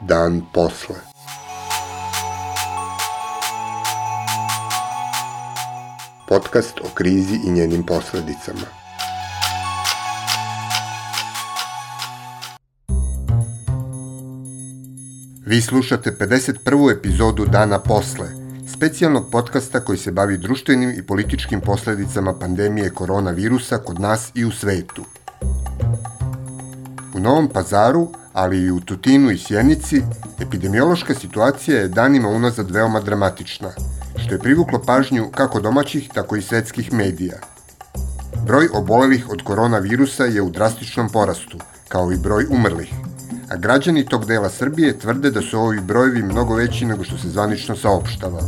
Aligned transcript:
Dan 0.00 0.42
posle. 0.52 0.96
Podcast 6.28 6.80
o 6.80 6.88
krizi 6.94 7.40
i 7.46 7.50
njenim 7.50 7.86
posledicama. 7.86 8.84
Vi 15.46 15.60
slušate 15.60 16.10
51. 16.10 16.98
epizodu 16.98 17.44
Dana 17.46 17.78
posle, 17.80 18.43
specijalnog 18.84 19.30
podcasta 19.30 19.80
koji 19.80 19.98
se 19.98 20.12
bavi 20.12 20.38
društvenim 20.38 20.90
i 20.90 21.02
političkim 21.02 21.60
posledicama 21.60 22.34
pandemije 22.38 22.90
koronavirusa 22.90 23.78
kod 23.78 24.00
nas 24.00 24.30
i 24.34 24.44
u 24.44 24.50
svetu. 24.50 25.04
U 27.14 27.20
Novom 27.20 27.48
pazaru, 27.48 28.08
ali 28.32 28.58
i 28.58 28.70
u 28.70 28.80
Tutinu 28.80 29.30
i 29.30 29.38
Sjenici, 29.38 30.02
epidemiološka 30.40 31.14
situacija 31.14 31.80
je 31.80 31.88
danima 31.88 32.28
unazad 32.28 32.70
veoma 32.70 33.00
dramatična, 33.00 33.70
što 34.16 34.34
je 34.34 34.38
privuklo 34.38 34.82
pažnju 34.86 35.30
kako 35.34 35.60
domaćih, 35.60 36.10
tako 36.14 36.36
i 36.36 36.42
svetskih 36.42 36.92
medija. 36.92 37.38
Broj 38.46 38.68
obolelih 38.74 39.30
od 39.30 39.42
koronavirusa 39.42 40.24
je 40.24 40.42
u 40.42 40.50
drastičnom 40.50 41.08
porastu, 41.08 41.58
kao 41.88 42.12
i 42.12 42.18
broj 42.18 42.46
umrlih, 42.50 42.94
a 43.50 43.56
građani 43.56 44.06
tog 44.06 44.26
dela 44.26 44.48
Srbije 44.48 44.98
tvrde 44.98 45.30
da 45.30 45.42
su 45.42 45.58
ovi 45.58 45.80
brojevi 45.80 46.22
mnogo 46.22 46.54
veći 46.54 46.84
nego 46.84 47.04
što 47.04 47.18
se 47.18 47.28
zvanično 47.28 47.76
saopštava. 47.76 48.40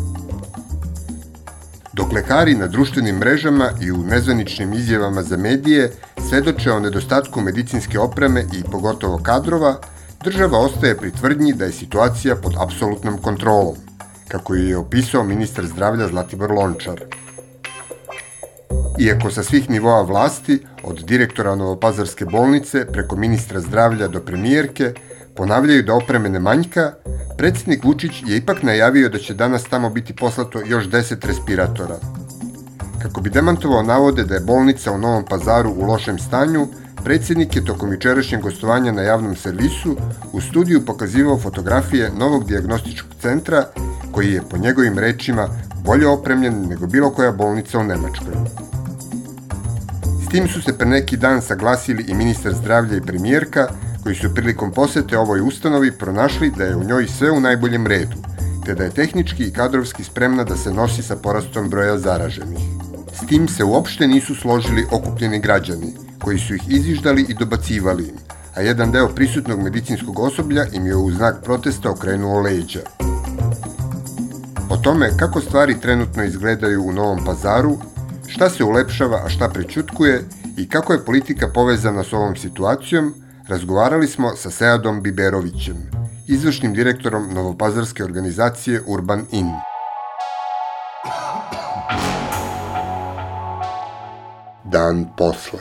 Dok 1.96 2.12
lekari 2.12 2.54
na 2.54 2.66
društvenim 2.66 3.16
mrežama 3.16 3.70
i 3.82 3.90
u 3.92 3.96
nezvaničnim 3.96 4.72
izjavama 4.72 5.22
za 5.22 5.36
medije 5.36 5.92
svedoče 6.28 6.72
o 6.72 6.80
nedostatku 6.80 7.40
medicinske 7.40 7.98
opreme 7.98 8.40
i 8.40 8.62
pogotovo 8.70 9.18
kadrova, 9.22 9.76
država 10.24 10.58
ostaje 10.58 10.96
pri 10.96 11.10
tvrdnji 11.10 11.52
da 11.52 11.64
je 11.64 11.72
situacija 11.72 12.36
pod 12.36 12.52
apsolutnom 12.58 13.18
kontrolom, 13.18 13.74
kako 14.28 14.54
je 14.54 14.76
opisao 14.76 15.24
ministar 15.24 15.66
zdravlja 15.66 16.08
Zlatibor 16.08 16.52
Lončar. 16.52 17.00
Iako 18.98 19.30
sa 19.30 19.42
svih 19.42 19.70
nivoa 19.70 20.02
vlasti, 20.02 20.58
od 20.82 21.04
direktora 21.04 21.54
Novopazarske 21.54 22.24
bolnice 22.24 22.86
preko 22.92 23.16
ministra 23.16 23.60
zdravlja 23.60 24.08
do 24.08 24.20
premijerke, 24.20 24.92
ponavljaju 25.36 25.82
da 25.82 25.94
opreme 25.94 26.28
ne 26.28 26.40
manjka, 26.40 26.92
predsednik 27.36 27.84
Vučić 27.84 28.22
je 28.26 28.36
ipak 28.36 28.62
najavio 28.62 29.08
da 29.08 29.18
će 29.18 29.34
danas 29.34 29.64
tamo 29.64 29.90
biti 29.90 30.16
poslato 30.16 30.60
još 30.66 30.84
10 30.84 31.26
respiratora. 31.26 31.96
Kako 33.02 33.20
bi 33.20 33.30
demantovao 33.30 33.82
navode 33.82 34.24
da 34.24 34.34
je 34.34 34.40
bolnica 34.40 34.92
u 34.92 34.98
Novom 34.98 35.24
pazaru 35.24 35.70
u 35.70 35.86
lošem 35.86 36.18
stanju, 36.18 36.68
predsednik 37.04 37.56
je 37.56 37.64
tokom 37.64 37.92
jučerašnjeg 37.92 38.40
gostovanja 38.40 38.92
na 38.92 39.02
javnom 39.02 39.36
servisu 39.36 39.96
u 40.32 40.40
studiju 40.40 40.84
pokazivao 40.84 41.38
fotografije 41.38 42.10
novog 42.18 42.44
diagnostičkog 42.44 43.10
centra 43.22 43.64
koji 44.12 44.32
je 44.32 44.42
po 44.50 44.56
njegovim 44.56 44.98
rečima 44.98 45.48
bolje 45.84 46.06
opremljen 46.06 46.66
nego 46.68 46.86
bilo 46.86 47.10
koja 47.10 47.32
bolnica 47.32 47.78
u 47.78 47.84
Nemačkoj. 47.84 48.34
S 50.26 50.28
tim 50.28 50.48
su 50.48 50.62
se 50.62 50.78
pre 50.78 50.86
neki 50.86 51.16
dan 51.16 51.42
saglasili 51.42 52.04
i 52.08 52.14
ministar 52.14 52.54
zdravlja 52.54 52.96
i 52.96 53.00
premijerka, 53.00 53.68
koji 54.06 54.16
su 54.16 54.34
prilikom 54.34 54.72
posete 54.72 55.18
ovoj 55.18 55.40
ustanovi 55.40 55.92
pronašli 55.92 56.50
da 56.50 56.64
je 56.64 56.76
u 56.76 56.84
njoj 56.84 57.06
sve 57.06 57.30
u 57.30 57.40
najboljem 57.40 57.86
redu, 57.86 58.16
te 58.64 58.74
da 58.74 58.84
je 58.84 58.90
tehnički 58.90 59.44
i 59.44 59.52
kadrovski 59.52 60.04
spremna 60.04 60.44
da 60.44 60.56
se 60.56 60.72
nosi 60.72 61.02
sa 61.02 61.16
porastom 61.16 61.70
broja 61.70 61.98
zaraženih. 61.98 62.58
S 63.14 63.26
tim 63.26 63.48
se 63.48 63.64
uopšte 63.64 64.06
nisu 64.06 64.34
složili 64.34 64.86
okupljeni 64.90 65.40
građani, 65.40 65.92
koji 66.22 66.38
su 66.38 66.54
ih 66.54 66.62
iziždali 66.68 67.26
i 67.28 67.34
dobacivali 67.34 68.04
im, 68.08 68.14
a 68.54 68.60
jedan 68.60 68.92
deo 68.92 69.08
prisutnog 69.08 69.62
medicinskog 69.62 70.18
osoblja 70.18 70.66
im 70.72 70.86
je 70.86 70.96
u 70.96 71.10
znak 71.10 71.42
protesta 71.44 71.90
okrenuo 71.90 72.40
leđa. 72.40 72.82
O 74.70 74.76
tome 74.76 75.10
kako 75.16 75.40
stvari 75.40 75.80
trenutno 75.80 76.24
izgledaju 76.24 76.82
u 76.82 76.92
Novom 76.92 77.24
pazaru, 77.24 77.78
šta 78.26 78.50
se 78.50 78.64
ulepšava, 78.64 79.22
a 79.24 79.28
šta 79.28 79.48
prećutkuje 79.48 80.24
i 80.56 80.68
kako 80.68 80.92
je 80.92 81.04
politika 81.04 81.48
povezana 81.54 82.04
s 82.04 82.12
ovom 82.12 82.36
situacijom, 82.36 83.25
razgovarali 83.48 84.06
smo 84.06 84.36
sa 84.36 84.50
Seadom 84.50 85.02
Biberovićem, 85.02 85.76
izvršnim 86.28 86.74
direktorom 86.74 87.34
novopazarske 87.34 88.04
organizacije 88.04 88.82
Urban 88.86 89.26
Inn. 89.32 89.50
Dan 94.64 95.06
posle. 95.16 95.60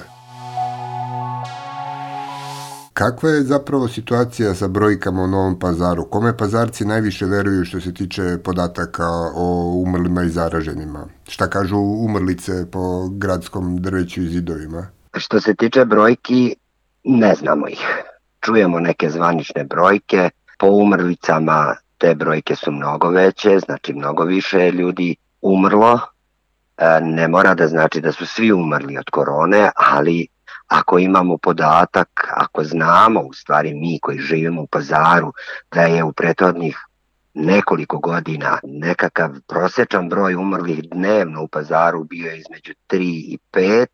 Kakva 2.94 3.30
je 3.30 3.44
zapravo 3.44 3.88
situacija 3.88 4.56
sa 4.56 4.68
brojkama 4.68 5.24
u 5.24 5.28
Novom 5.28 5.60
pazaru? 5.60 6.06
Kome 6.06 6.38
pazarci 6.38 6.86
najviše 6.86 7.26
veruju 7.26 7.66
što 7.66 7.82
se 7.82 7.94
tiče 7.94 8.38
podataka 8.44 9.08
o 9.36 9.74
umrlima 9.86 10.24
i 10.24 10.30
zaraženima? 10.30 11.08
Šta 11.28 11.50
kažu 11.50 11.78
umrlice 11.78 12.72
po 12.72 13.10
gradskom 13.10 13.78
drveću 13.82 14.22
i 14.22 14.28
zidovima? 14.28 14.88
Što 15.14 15.42
se 15.42 15.56
tiče 15.56 15.86
brojki, 15.86 16.56
ne 17.06 17.36
znamo 17.36 17.68
ih. 17.68 18.04
Čujemo 18.42 18.80
neke 18.80 19.10
zvanične 19.10 19.64
brojke, 19.64 20.30
po 20.58 20.68
umrlicama 20.68 21.76
te 21.98 22.16
brojke 22.16 22.56
su 22.56 22.72
mnogo 22.72 23.10
veće, 23.10 23.60
znači 23.60 23.94
mnogo 23.94 24.24
više 24.24 24.72
ljudi 24.72 25.16
umrlo. 25.42 26.00
E, 26.78 27.00
ne 27.02 27.28
mora 27.28 27.54
da 27.54 27.68
znači 27.68 28.02
da 28.02 28.12
su 28.12 28.26
svi 28.26 28.52
umrli 28.52 28.98
od 28.98 29.10
korone, 29.12 29.72
ali 29.76 30.28
ako 30.68 31.00
imamo 31.00 31.38
podatak, 31.38 32.34
ako 32.34 32.64
znamo, 32.64 33.22
u 33.22 33.34
stvari 33.34 33.74
mi 33.74 34.00
koji 34.00 34.20
živimo 34.20 34.62
u 34.62 34.68
pazaru, 34.68 35.34
da 35.72 35.82
je 35.82 36.04
u 36.04 36.14
prethodnih 36.14 36.78
nekoliko 37.36 37.98
godina 37.98 38.60
nekakav 38.64 39.30
prosečan 39.48 40.10
broj 40.10 40.36
umrlih 40.36 40.90
dnevno 40.92 41.44
u 41.44 41.48
pazaru 41.48 42.04
bio 42.04 42.32
je 42.32 42.40
između 42.40 42.74
3 42.90 42.98
i 43.02 43.38
5, 43.54 43.88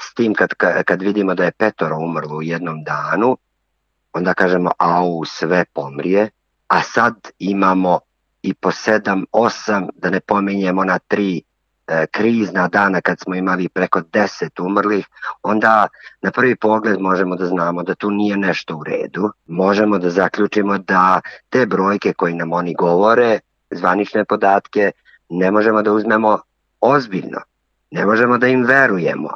s 0.00 0.14
tim 0.14 0.34
kad, 0.34 0.50
kad 0.84 1.02
vidimo 1.02 1.34
da 1.34 1.44
je 1.44 1.52
petoro 1.52 1.96
umrlo 1.96 2.36
u 2.36 2.42
jednom 2.42 2.84
danu, 2.84 3.36
onda 4.12 4.34
kažemo 4.34 4.70
au 4.78 5.24
sve 5.24 5.64
pomrije, 5.72 6.30
a 6.68 6.82
sad 6.82 7.14
imamo 7.38 8.00
i 8.42 8.54
po 8.54 8.70
7, 8.70 9.24
8, 9.32 9.88
da 9.94 10.10
ne 10.10 10.20
pominjemo 10.20 10.84
na 10.84 10.98
3 10.98 11.38
e, 11.38 11.42
krizna 12.10 12.68
dana 12.68 13.00
kad 13.00 13.20
smo 13.20 13.34
imali 13.34 13.68
preko 13.68 14.00
10 14.00 14.62
umrlih, 14.62 15.06
onda 15.42 15.88
na 16.22 16.30
prvi 16.30 16.56
pogled 16.56 17.00
možemo 17.00 17.36
da 17.36 17.46
znamo 17.46 17.82
da 17.82 17.94
tu 17.94 18.10
nije 18.10 18.36
nešto 18.36 18.76
u 18.76 18.84
redu. 18.84 19.30
Možemo 19.46 19.98
da 19.98 20.10
zaključimo 20.10 20.78
da 20.78 21.20
te 21.48 21.66
brojke 21.66 22.12
koje 22.12 22.34
nam 22.34 22.52
oni 22.52 22.74
govore, 22.74 23.40
zvanične 23.70 24.24
podatke, 24.24 24.92
ne 25.28 25.50
možemo 25.50 25.82
da 25.82 25.92
uzmemo 25.92 26.38
ozbiljno. 26.80 27.40
Ne 27.90 28.06
možemo 28.06 28.38
da 28.38 28.46
im 28.46 28.64
verujemo. 28.64 29.30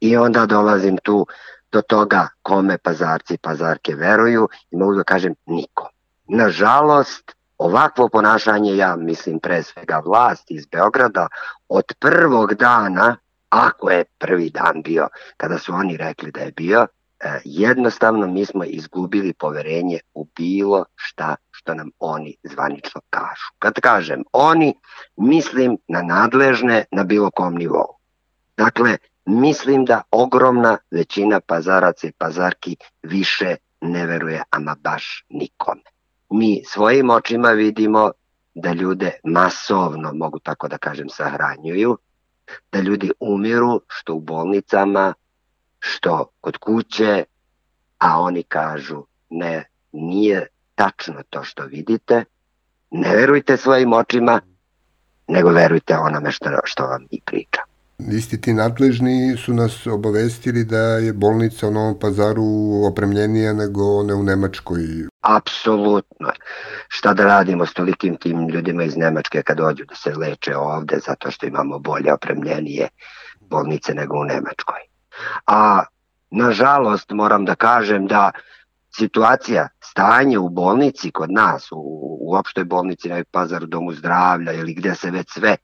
I 0.00 0.16
onda 0.16 0.46
dolazim 0.46 0.96
tu 1.02 1.26
do 1.72 1.82
toga 1.82 2.28
kome 2.42 2.78
pazarci 2.78 3.34
i 3.34 3.38
pazarke 3.38 3.94
veruju 3.94 4.48
i 4.70 4.76
mogu 4.76 4.94
da 4.94 5.04
kažem 5.04 5.34
nikom. 5.46 5.86
Nažalost, 6.28 7.36
ovakvo 7.58 8.08
ponašanje, 8.08 8.76
ja 8.76 8.96
mislim 8.96 9.38
pre 9.40 9.62
svega 9.62 10.02
vlast 10.06 10.50
iz 10.50 10.66
Beograda, 10.66 11.28
od 11.68 11.84
prvog 11.98 12.54
dana, 12.54 13.16
ako 13.48 13.90
je 13.90 14.04
prvi 14.18 14.50
dan 14.50 14.82
bio, 14.82 15.08
kada 15.36 15.58
su 15.58 15.72
oni 15.72 15.96
rekli 15.96 16.30
da 16.30 16.40
je 16.40 16.52
bio, 16.52 16.86
e, 17.20 17.40
jednostavno 17.44 18.26
mi 18.26 18.44
smo 18.44 18.64
izgubili 18.64 19.32
poverenje 19.32 19.98
u 20.14 20.26
bilo 20.36 20.84
šta 20.94 21.36
što 21.50 21.74
nam 21.74 21.90
oni 21.98 22.36
zvanično 22.42 23.00
kažu. 23.10 23.54
Kad 23.58 23.80
kažem 23.80 24.22
oni, 24.32 24.74
mislim 25.16 25.78
na 25.88 26.02
nadležne 26.02 26.84
na 26.90 27.04
bilo 27.04 27.30
kom 27.30 27.54
nivou. 27.54 27.96
Dakle, 28.56 28.96
mislim 29.26 29.84
da 29.84 30.02
ogromna 30.10 30.78
većina 30.90 31.40
pazaraca 31.40 32.06
i 32.06 32.12
pazarki 32.12 32.76
više 33.02 33.56
ne 33.80 34.06
veruje 34.06 34.42
ama 34.50 34.76
baš 34.80 35.24
nikome 35.28 35.93
mi 36.30 36.62
svojim 36.66 37.10
očima 37.10 37.48
vidimo 37.48 38.10
da 38.54 38.72
ljude 38.72 39.10
masovno, 39.24 40.12
mogu 40.14 40.38
tako 40.38 40.68
da 40.68 40.78
kažem, 40.78 41.08
sahranjuju, 41.08 41.98
da 42.72 42.80
ljudi 42.80 43.10
umiru 43.20 43.80
što 43.88 44.14
u 44.14 44.20
bolnicama, 44.20 45.14
što 45.78 46.26
kod 46.40 46.56
kuće, 46.56 47.24
a 47.98 48.20
oni 48.20 48.42
kažu 48.42 49.04
ne, 49.30 49.64
nije 49.92 50.46
tačno 50.74 51.22
to 51.30 51.44
što 51.44 51.64
vidite, 51.64 52.24
ne 52.90 53.16
verujte 53.16 53.56
svojim 53.56 53.92
očima, 53.92 54.40
nego 55.28 55.50
verujte 55.50 55.96
onome 55.96 56.32
što, 56.32 56.50
što 56.64 56.86
vam 56.86 57.06
i 57.10 57.20
pričam. 57.20 57.73
Isti 57.98 58.40
ti 58.40 58.52
nadležni 58.52 59.36
su 59.36 59.54
nas 59.54 59.86
obavestili 59.86 60.64
da 60.64 60.78
je 60.78 61.12
bolnica 61.12 61.68
u 61.68 61.70
Novom 61.70 61.98
pazaru 61.98 62.44
opremljenija 62.90 63.52
nego 63.52 63.98
one 63.98 64.14
u 64.14 64.22
Nemačkoj. 64.22 64.82
Apsolutno. 65.20 66.32
Šta 66.88 67.14
da 67.14 67.24
radimo 67.24 67.66
s 67.66 67.72
tolikim 67.72 68.16
tim 68.16 68.48
ljudima 68.48 68.84
iz 68.84 68.96
Nemačke 68.96 69.42
kad 69.42 69.56
dođu 69.56 69.84
da 69.84 69.94
se 69.94 70.14
leče 70.14 70.56
ovde 70.56 70.98
zato 71.06 71.30
što 71.30 71.46
imamo 71.46 71.78
bolje 71.78 72.12
opremljenije 72.12 72.88
bolnice 73.40 73.94
nego 73.94 74.18
u 74.18 74.24
Nemačkoj. 74.24 74.80
A 75.46 75.84
nažalost 76.30 77.10
moram 77.10 77.44
da 77.44 77.54
kažem 77.54 78.06
da 78.06 78.30
situacija, 78.96 79.68
stanje 79.80 80.38
u 80.38 80.48
bolnici 80.48 81.10
kod 81.10 81.32
nas, 81.32 81.72
u, 81.72 81.78
u 82.20 82.34
opštoj 82.34 82.64
bolnici 82.64 83.08
na 83.08 83.24
Pazaru, 83.30 83.66
domu 83.66 83.92
zdravlja 83.92 84.52
ili 84.52 84.74
gde 84.74 84.94
se 84.94 85.10
već 85.10 85.26
sve 85.30 85.56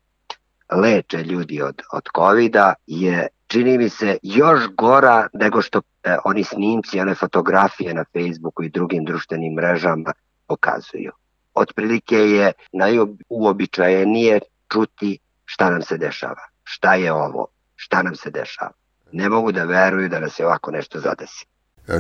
leče 0.73 1.19
ljudi 1.25 1.63
od, 1.63 1.83
od 1.93 2.09
covid 2.17 2.57
je 2.87 3.27
čini 3.47 3.79
mi 3.79 3.89
se 3.89 4.19
još 4.23 4.61
gora 4.79 5.27
nego 5.33 5.63
što 5.63 5.79
e, 5.79 6.17
oni 6.25 6.45
snimci, 6.45 7.01
one 7.01 7.15
fotografije 7.15 7.95
na 7.95 8.05
Facebooku 8.13 8.63
i 8.63 8.71
drugim 8.71 9.05
društvenim 9.05 9.55
mrežama 9.55 10.13
pokazuju. 10.47 11.13
Otprilike 11.55 12.17
je 12.17 12.53
najuobičajenije 12.73 14.41
čuti 14.73 15.19
šta 15.45 15.71
nam 15.71 15.83
se 15.83 15.99
dešava, 15.99 16.45
šta 16.63 16.95
je 16.95 17.13
ovo, 17.13 17.47
šta 17.77 18.03
nam 18.03 18.15
se 18.15 18.31
dešava. 18.31 18.73
Ne 19.13 19.29
mogu 19.29 19.53
da 19.53 19.65
veruju 19.65 20.09
da 20.09 20.21
nas 20.21 20.39
je 20.39 20.47
ovako 20.47 20.71
nešto 20.71 21.01
zadesi. 21.01 21.47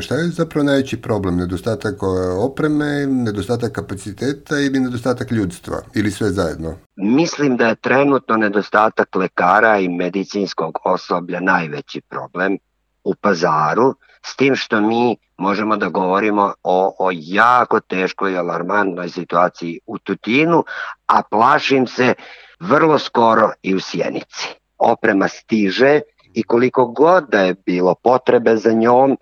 Šta 0.00 0.14
je 0.14 0.28
zapravo 0.28 0.64
najveći 0.64 1.02
problem? 1.02 1.36
Nedostatak 1.36 1.94
opreme, 2.38 3.06
nedostatak 3.06 3.72
kapaciteta 3.72 4.58
ili 4.58 4.80
nedostatak 4.80 5.30
ljudstva? 5.30 5.76
Ili 5.94 6.10
sve 6.10 6.30
zajedno? 6.30 6.74
Mislim 6.96 7.56
da 7.56 7.68
je 7.68 7.74
trenutno 7.74 8.36
nedostatak 8.36 9.14
lekara 9.14 9.78
i 9.78 9.88
medicinskog 9.88 10.78
osoblja 10.84 11.40
najveći 11.40 12.00
problem 12.00 12.58
u 13.04 13.14
pazaru, 13.14 13.94
s 14.26 14.36
tim 14.36 14.56
što 14.56 14.80
mi 14.80 15.16
možemo 15.36 15.76
da 15.76 15.88
govorimo 15.88 16.52
o, 16.62 16.96
o 16.98 17.10
jako 17.12 17.80
teškoj 17.80 18.32
i 18.32 18.36
alarmantnoj 18.36 19.08
situaciji 19.08 19.80
u 19.86 19.98
Tutinu, 19.98 20.64
a 21.06 21.22
plašim 21.22 21.86
se 21.86 22.14
vrlo 22.60 22.98
skoro 22.98 23.52
i 23.62 23.74
u 23.74 23.80
Sjenici. 23.80 24.48
Oprema 24.78 25.28
stiže, 25.28 26.00
i 26.34 26.42
koliko 26.42 26.86
god 26.86 27.24
da 27.28 27.40
je 27.40 27.54
bilo 27.66 27.94
potrebe 27.94 28.56
za 28.56 28.72
njom, 28.72 29.16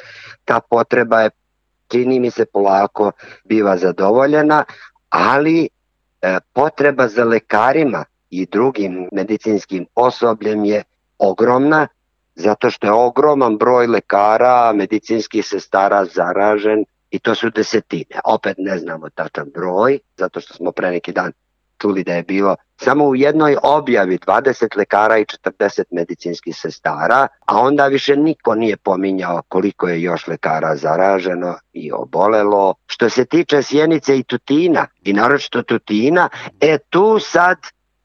ta 0.44 0.60
potreba 0.60 1.20
je, 1.20 1.30
čini 1.88 2.20
mi 2.20 2.30
se, 2.30 2.46
polako 2.46 3.12
biva 3.44 3.76
zadovoljena, 3.76 4.64
ali 5.08 5.68
e, 6.22 6.38
potreba 6.52 7.08
za 7.08 7.24
lekarima 7.24 8.04
i 8.30 8.46
drugim 8.46 9.08
medicinskim 9.12 9.86
osobljem 9.94 10.64
je 10.64 10.82
ogromna, 11.18 11.86
zato 12.34 12.70
što 12.70 12.86
je 12.86 12.92
ogroman 12.92 13.56
broj 13.58 13.86
lekara, 13.86 14.72
medicinskih 14.72 15.46
sestara 15.46 16.04
zaražen 16.04 16.84
i 17.10 17.18
to 17.18 17.34
su 17.34 17.50
desetine. 17.50 18.20
Opet 18.24 18.54
ne 18.58 18.78
znamo 18.78 19.10
tačan 19.10 19.50
broj, 19.54 19.98
zato 20.16 20.40
što 20.40 20.54
smo 20.54 20.72
pre 20.72 20.90
neki 20.90 21.12
dan 21.12 21.32
čuli 21.78 22.04
da 22.04 22.14
je 22.14 22.22
bilo 22.22 22.56
samo 22.76 23.04
u 23.04 23.16
jednoj 23.16 23.56
objavi 23.62 24.18
20 24.18 24.76
lekara 24.76 25.18
i 25.18 25.24
40 25.24 25.82
medicinskih 25.90 26.56
sestara, 26.56 27.28
a 27.46 27.60
onda 27.60 27.86
više 27.86 28.16
niko 28.16 28.54
nije 28.54 28.76
pominjao 28.76 29.42
koliko 29.48 29.88
je 29.88 30.02
još 30.02 30.26
lekara 30.26 30.76
zaraženo 30.76 31.58
i 31.72 31.92
obolelo. 31.92 32.74
Što 32.86 33.10
se 33.10 33.24
tiče 33.24 33.62
Sjenice 33.62 34.18
i 34.18 34.22
Tutina, 34.22 34.86
i 35.02 35.12
naročito 35.12 35.62
Tutina, 35.62 36.28
e 36.60 36.78
tu 36.90 37.18
sad, 37.20 37.58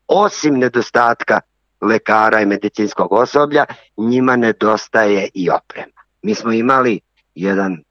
osim 0.07 0.59
nedostatka 0.59 1.39
lekara 1.81 2.41
i 2.41 2.45
medicinskog 2.45 3.11
osoblja, 3.11 3.65
njima 3.97 4.35
nedostaje 4.35 5.29
i 5.33 5.49
oprema. 5.49 6.01
Mi 6.21 6.35
smo 6.35 6.51
imali 6.51 6.99
jedan 7.35 7.83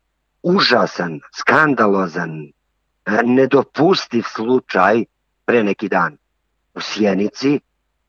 užasan, 0.42 1.20
skandalozan, 1.38 2.52
nedopustiv 3.24 4.22
slučaj 4.34 5.04
pre 5.44 5.62
neki 5.64 5.88
dan 5.88 6.16
u 6.74 6.80
Sjenici 6.80 7.60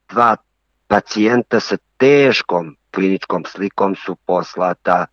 dva 0.10 0.36
pacijenta 0.88 1.60
sa 1.60 1.78
teškom 1.98 2.76
kliničkom 2.92 3.46
slikom 3.46 3.96
su 3.96 4.16
poslata 4.16 5.06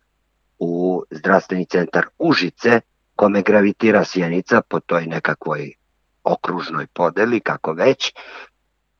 u 0.59 1.03
zdravstveni 1.11 1.65
centar 1.65 2.05
Užice, 2.17 2.81
kome 3.15 3.41
gravitira 3.41 4.05
Sjenica 4.05 4.61
po 4.61 4.79
toj 4.79 5.05
nekakvoj 5.05 5.73
okružnoj 6.23 6.87
podeli, 6.93 7.39
kako 7.39 7.73
već, 7.73 8.13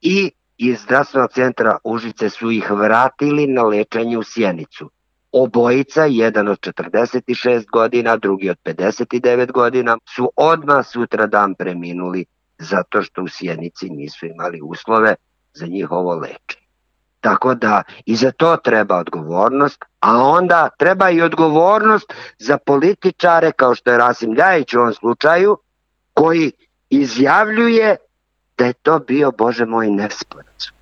i 0.01 0.31
iz 0.57 0.81
zdravstvenog 0.81 1.31
centra 1.31 1.77
Užice 1.83 2.29
su 2.29 2.51
ih 2.51 2.71
vratili 2.71 3.47
na 3.47 3.63
lečenje 3.63 4.17
u 4.17 4.23
Sjenicu. 4.23 4.89
Obojica, 5.31 6.05
jedan 6.05 6.47
od 6.47 6.59
46 6.59 7.65
godina, 7.71 8.17
drugi 8.17 8.49
od 8.49 8.57
59 8.65 9.51
godina, 9.51 9.97
su 10.15 10.31
odmah 10.35 10.87
sutra 10.87 11.27
dan 11.27 11.55
preminuli 11.55 12.25
zato 12.61 13.01
što 13.01 13.23
u 13.23 13.27
Sjenici 13.27 13.89
nisu 13.89 14.25
imali 14.25 14.59
uslove 14.63 15.15
za 15.53 15.65
njihovo 15.65 16.15
lečenje. 16.15 16.67
Tako 17.19 17.55
da 17.55 17.83
i 18.05 18.15
za 18.15 18.31
to 18.31 18.57
treba 18.57 18.97
odgovornost, 18.97 19.85
a 19.99 20.17
onda 20.17 20.69
treba 20.77 21.09
i 21.09 21.21
odgovornost 21.21 22.13
za 22.39 22.57
političare 22.57 23.51
kao 23.51 23.75
što 23.75 23.91
je 23.91 23.97
Rasim 23.97 24.33
Ljajić 24.33 24.73
u 24.73 24.79
ovom 24.79 24.93
slučaju, 24.93 25.57
koji 26.13 26.51
izjavljuje 26.89 27.95
da 28.57 28.65
je 28.65 28.73
to 28.73 28.99
bio, 28.99 29.31
Bože 29.31 29.65
moj, 29.65 29.89
nesporazum. 29.89 30.75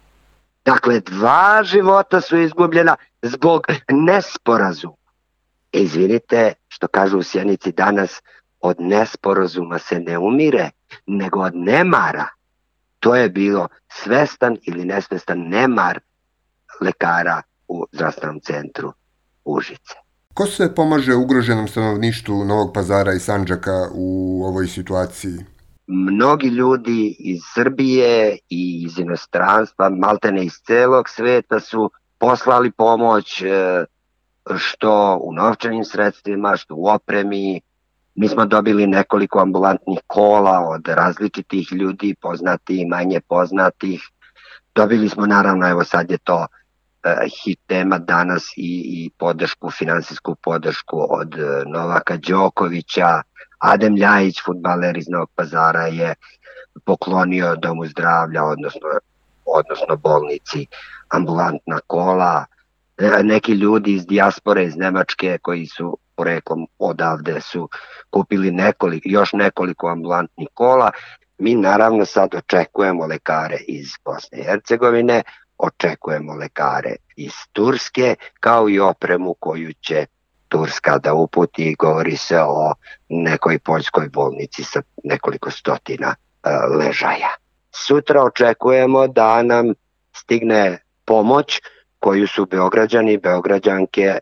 Dakle, 0.65 0.99
dva 0.99 1.63
života 1.63 2.21
su 2.21 2.37
izgubljena 2.37 2.95
zbog 3.21 3.67
nesporazuma. 3.89 4.93
Izvinite 5.71 6.53
što 6.67 6.87
kažu 6.87 7.17
u 7.17 7.23
Sjenici 7.23 7.71
danas, 7.71 8.21
od 8.61 8.75
nesporazuma 8.79 9.79
se 9.79 9.99
ne 9.99 10.17
umire, 10.17 10.69
nego 11.07 11.39
od 11.39 11.56
nemara. 11.56 12.27
To 13.00 13.15
je 13.15 13.30
bilo 13.30 13.68
svestan 13.91 14.57
ili 14.62 14.86
nesvestan 14.86 15.39
nemar 15.39 16.00
lekara 16.81 17.41
u 17.68 17.86
zdravstvenom 17.91 18.39
centru 18.39 18.94
Užice. 19.45 19.95
Ko 20.33 20.45
se 20.45 20.75
pomaže 20.75 21.15
ugroženom 21.15 21.68
stanovništvu 21.68 22.45
Novog 22.45 22.74
pazara 22.74 23.13
i 23.13 23.19
Sanđaka 23.19 23.89
u 23.94 24.41
ovoj 24.45 24.68
situaciji? 24.68 25.38
Mnogi 25.88 26.47
ljudi 26.47 27.15
iz 27.19 27.39
Srbije 27.53 28.38
i 28.50 28.83
iz 28.86 29.00
inostranstva, 29.00 29.89
maltene 29.89 30.45
iz 30.45 30.53
celog 30.68 31.09
sveta 31.09 31.59
su 31.59 31.91
poslali 32.18 32.71
pomoć 32.71 33.41
e, 33.41 33.86
što 34.57 35.19
u 35.24 35.33
novčanim 35.33 35.83
sredstvima, 35.83 36.57
što 36.57 36.75
u 36.75 36.88
opremi, 36.88 37.62
Mi 38.19 38.27
smo 38.27 38.45
dobili 38.45 38.88
nekoliko 38.88 39.39
ambulantnih 39.39 40.00
kola 40.07 40.60
od 40.69 40.88
različitih 40.88 41.71
ljudi, 41.71 42.16
poznati 42.21 42.81
i 42.81 42.86
manje 42.86 43.21
poznatih. 43.27 44.01
Dobili 44.75 45.10
smo 45.10 45.25
naravno, 45.25 45.70
evo 45.70 45.84
sad 45.84 46.12
je 46.12 46.17
to 46.17 46.36
uh, 46.36 46.48
hit 47.43 47.60
tema 47.67 47.98
danas 47.98 48.43
i, 48.58 48.84
i 48.86 49.10
podršku, 49.17 49.72
finansijsku 49.72 50.36
podršku 50.36 51.05
od 51.10 51.36
uh, 51.36 51.72
Novaka 51.72 52.17
Đokovića, 52.17 53.22
Adem 53.58 53.96
Ljajić, 53.96 54.41
futbaler 54.46 54.98
iz 54.98 55.10
Novog 55.10 55.29
pazara 55.36 55.88
je 55.88 56.15
poklonio 56.86 57.55
domu 57.55 57.86
zdravlja, 57.86 58.43
odnosno, 58.43 58.89
odnosno 59.46 59.96
bolnici, 59.96 60.65
ambulantna 61.10 61.79
kola, 61.88 62.46
e, 62.98 63.24
neki 63.24 63.51
ljudi 63.51 63.93
iz 63.93 64.05
dijaspore 64.05 64.63
iz 64.63 64.75
Nemačke 64.75 65.38
koji 65.41 65.65
su 65.65 65.98
poreklom 66.19 66.67
odavde 66.79 67.41
su 67.41 67.69
kupili 68.09 68.51
nekoliko, 68.51 69.09
još 69.09 69.33
nekoliko 69.33 69.88
ambulantnih 69.88 70.47
kola. 70.53 70.91
Mi 71.38 71.55
naravno 71.55 72.05
sad 72.05 72.35
očekujemo 72.35 73.05
lekare 73.05 73.57
iz 73.67 73.88
Bosne 74.05 74.39
i 74.39 74.43
Hercegovine, 74.43 75.21
očekujemo 75.57 76.33
lekare 76.33 76.95
iz 77.15 77.31
Turske, 77.51 78.15
kao 78.39 78.69
i 78.69 78.79
opremu 78.79 79.35
koju 79.39 79.73
će 79.73 80.05
Turska 80.47 80.97
da 80.97 81.13
uputi, 81.13 81.75
govori 81.79 82.17
se 82.17 82.39
o 82.41 82.73
nekoj 83.09 83.59
poljskoj 83.59 84.09
bolnici 84.09 84.63
sa 84.63 84.81
nekoliko 85.03 85.51
stotina 85.51 86.15
e, 86.15 86.49
ležaja. 86.77 87.33
Sutra 87.71 88.23
očekujemo 88.23 89.07
da 89.07 89.43
nam 89.43 89.73
stigne 90.15 90.79
pomoć 91.05 91.61
koju 91.99 92.27
su 92.27 92.45
Beograđani 92.45 93.13
i 93.13 93.17
Beograđanke 93.17 94.01
e, 94.01 94.19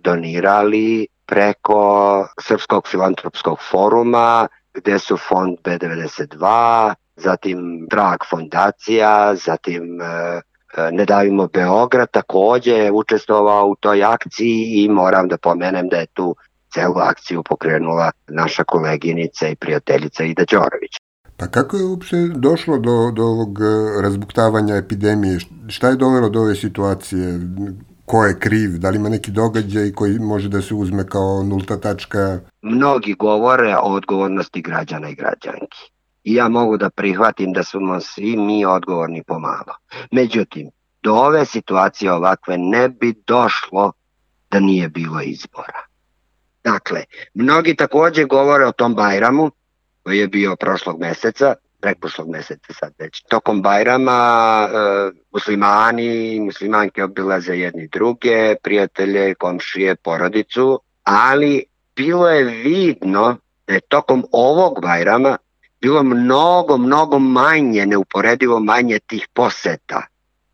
donirali 0.00 1.06
preko 1.26 2.26
Srpskog 2.40 2.88
filantropskog 2.88 3.58
foruma, 3.70 4.48
gde 4.74 4.98
su 4.98 5.16
fond 5.16 5.58
B92, 5.64 6.94
zatim 7.16 7.86
Drag 7.90 8.18
fondacija, 8.30 9.34
zatim 9.34 10.00
e, 10.00 10.40
e, 10.76 10.90
Ne 10.92 11.04
davimo 11.04 11.46
Beograd 11.46 12.10
takođe 12.10 12.90
učestvovao 12.92 13.66
u 13.66 13.76
toj 13.76 14.04
akciji 14.04 14.84
i 14.84 14.88
moram 14.88 15.28
da 15.28 15.36
pomenem 15.36 15.88
da 15.88 15.96
je 15.96 16.06
tu 16.06 16.36
celu 16.74 16.98
akciju 16.98 17.42
pokrenula 17.42 18.10
naša 18.28 18.64
koleginica 18.64 19.48
i 19.48 19.56
prijateljica 19.56 20.24
Ida 20.24 20.44
Đorović. 20.50 20.96
Pa 21.36 21.46
kako 21.46 21.76
je 21.76 21.84
uopšte 21.84 22.16
došlo 22.34 22.78
do, 22.78 23.10
do 23.10 23.22
ovog 23.22 23.58
e, 23.60 24.02
razbuktavanja 24.02 24.76
epidemije? 24.76 25.38
Šta 25.68 25.88
je 25.88 25.96
dovelo 25.96 26.28
do 26.28 26.40
ove 26.40 26.54
situacije? 26.54 27.38
Ko 28.06 28.24
je 28.24 28.38
kriv, 28.38 28.78
da 28.78 28.90
li 28.90 28.96
ima 28.96 29.08
neki 29.08 29.30
događaj 29.30 29.92
koji 29.92 30.18
može 30.18 30.48
da 30.48 30.62
se 30.62 30.74
uzme 30.74 31.06
kao 31.06 31.42
nulta 31.42 31.80
tačka? 31.80 32.40
Mnogi 32.62 33.14
govore 33.14 33.76
o 33.76 33.94
odgovornosti 33.94 34.62
građana 34.62 35.08
i 35.08 35.14
građanki. 35.14 35.90
I 36.24 36.34
ja 36.34 36.48
mogu 36.48 36.76
da 36.76 36.90
prihvatim 36.90 37.52
da 37.52 37.62
smo 37.62 38.00
svi 38.00 38.36
mi 38.36 38.64
odgovorni 38.64 39.22
pomalo. 39.26 39.74
Međutim, 40.10 40.70
do 41.02 41.14
ove 41.14 41.44
situacije 41.44 42.12
ovakve 42.12 42.58
ne 42.58 42.88
bi 42.88 43.14
došlo 43.26 43.92
da 44.50 44.60
nije 44.60 44.88
bilo 44.88 45.20
izbora. 45.20 45.82
Dakle, 46.64 47.04
mnogi 47.34 47.76
takođe 47.76 48.24
govore 48.24 48.66
o 48.66 48.72
tom 48.72 48.94
Bajramu, 48.94 49.50
koji 50.02 50.18
je 50.18 50.28
bio 50.28 50.56
prošlog 50.56 51.00
meseca, 51.00 51.54
prekošlog 51.86 52.28
meseca 52.28 52.72
sad 52.72 52.92
već. 52.98 53.22
Tokom 53.28 53.62
Bajrama 53.62 54.18
e, 54.68 55.10
muslimani 55.32 56.34
i 56.34 56.40
muslimanke 56.40 57.04
obilaze 57.04 57.54
jedni 57.56 57.88
druge, 57.88 58.54
prijatelje, 58.62 59.34
komšije, 59.34 59.96
porodicu, 59.96 60.80
ali 61.04 61.64
bilo 61.96 62.28
je 62.30 62.44
vidno 62.44 63.36
da 63.66 63.74
je 63.74 63.80
tokom 63.80 64.24
ovog 64.32 64.82
Bajrama 64.82 65.36
bilo 65.80 66.02
mnogo, 66.02 66.76
mnogo 66.76 67.18
manje, 67.18 67.86
neuporedivo 67.86 68.60
manje 68.60 68.98
tih 68.98 69.28
poseta 69.32 70.02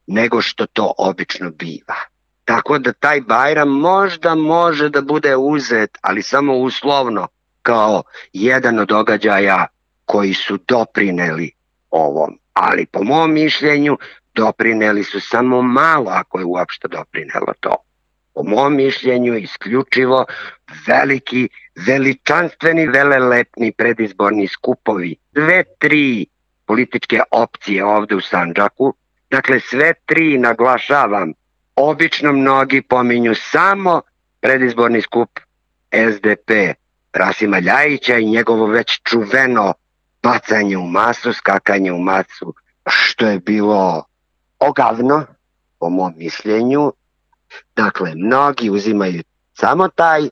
nego 0.07 0.41
što 0.41 0.67
to 0.67 0.93
obično 0.99 1.51
biva. 1.51 1.97
Tako 2.45 2.79
da 2.79 2.93
taj 2.93 3.21
Bajram 3.21 3.69
možda 3.69 4.35
može 4.35 4.89
da 4.89 5.01
bude 5.01 5.37
uzet, 5.37 5.99
ali 6.01 6.23
samo 6.23 6.55
uslovno, 6.55 7.29
kao 7.62 8.03
jedan 8.33 8.79
od 8.79 8.89
događaja 8.89 9.67
koji 10.12 10.35
su 10.35 10.59
doprineli 10.69 11.50
ovom. 11.90 12.38
Ali 12.52 12.87
po 12.87 13.02
mom 13.04 13.33
mišljenju 13.33 13.99
doprineli 14.35 15.04
su 15.04 15.21
samo 15.21 15.62
malo 15.62 16.11
ako 16.11 16.38
je 16.38 16.45
uopšte 16.45 16.88
doprinelo 16.88 17.52
to. 17.61 17.76
Po 18.35 18.42
mom 18.42 18.76
mišljenju 18.76 19.37
isključivo 19.37 20.25
veliki, 20.87 21.49
veličanstveni, 21.87 22.87
velelepni 22.87 23.73
predizborni 23.73 24.49
skupovi. 24.49 25.16
Dve, 25.33 25.64
tri 25.78 26.26
političke 26.66 27.21
opcije 27.31 27.85
ovde 27.85 28.14
u 28.14 28.21
Sanđaku, 28.21 28.95
dakle 29.31 29.61
sve 29.61 29.95
tri 30.07 30.38
naglašavam, 30.38 31.33
obično 31.76 32.33
mnogi 32.33 32.83
pominju 32.83 33.35
samo 33.35 34.00
predizborni 34.40 35.02
skup 35.02 35.40
SDP 36.12 36.50
Rasima 37.12 37.59
Ljajića 37.59 38.19
i 38.19 38.31
njegovo 38.31 38.66
već 38.66 39.00
čuveno 39.02 39.75
bacanje 40.23 40.76
u 40.76 40.87
masu, 40.87 41.33
skakanje 41.33 41.93
u 41.93 41.99
masu, 41.99 42.55
što 42.87 43.26
je 43.26 43.38
bilo 43.38 44.05
ogavno, 44.59 45.25
po 45.79 45.91
mom 45.91 46.12
mišljenju. 46.17 46.93
Dakle, 47.76 48.14
mnogi 48.14 48.71
uzimaju 48.71 49.23
samo 49.55 49.88
taj 49.88 50.29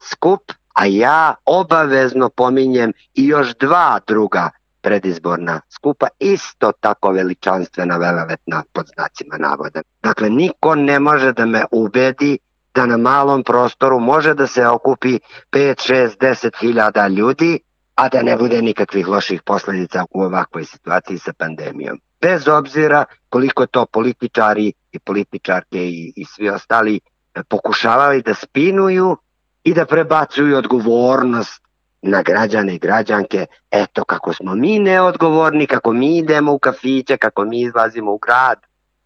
skup, 0.00 0.52
a 0.74 0.86
ja 0.86 1.34
obavezno 1.44 2.28
pominjem 2.28 2.92
i 3.14 3.26
još 3.26 3.54
dva 3.60 4.00
druga 4.06 4.50
predizborna 4.80 5.60
skupa, 5.68 6.06
isto 6.18 6.72
tako 6.80 7.10
veličanstvena, 7.10 7.96
velevetna 7.96 8.62
pod 8.72 8.86
znacima 8.94 9.36
navoda. 9.38 9.82
Dakle, 10.02 10.30
niko 10.30 10.74
ne 10.74 10.98
može 11.00 11.32
da 11.32 11.46
me 11.46 11.64
ubedi 11.70 12.38
da 12.74 12.86
na 12.86 12.96
malom 12.96 13.44
prostoru 13.44 14.00
može 14.00 14.34
da 14.34 14.46
se 14.46 14.66
okupi 14.66 15.18
5, 15.52 15.92
6, 15.92 16.18
10 16.20 16.60
hiljada 16.60 17.08
ljudi 17.08 17.60
a 17.94 18.08
da 18.08 18.22
ne 18.22 18.36
bude 18.36 18.62
nikakvih 18.62 19.08
loših 19.08 19.42
posledica 19.42 20.04
u 20.10 20.22
ovakvoj 20.22 20.64
situaciji 20.64 21.18
sa 21.18 21.32
pandemijom. 21.32 22.00
Bez 22.20 22.48
obzira 22.48 23.04
koliko 23.28 23.66
to 23.66 23.86
političari 23.86 24.72
i 24.92 24.98
političarke 24.98 25.88
i, 25.88 26.12
i 26.16 26.24
svi 26.24 26.48
ostali 26.48 27.00
e, 27.34 27.42
pokušavali 27.48 28.22
da 28.22 28.34
spinuju 28.34 29.16
i 29.64 29.74
da 29.74 29.86
prebacuju 29.86 30.56
odgovornost 30.56 31.62
na 32.02 32.22
građane 32.22 32.74
i 32.74 32.78
građanke, 32.78 33.46
eto 33.70 34.04
kako 34.04 34.32
smo 34.32 34.54
mi 34.54 34.78
neodgovorni, 34.78 35.66
kako 35.66 35.92
mi 35.92 36.18
idemo 36.18 36.52
u 36.52 36.58
kafiće, 36.58 37.16
kako 37.16 37.44
mi 37.44 37.60
izlazimo 37.60 38.12
u 38.12 38.18
grad, 38.18 38.58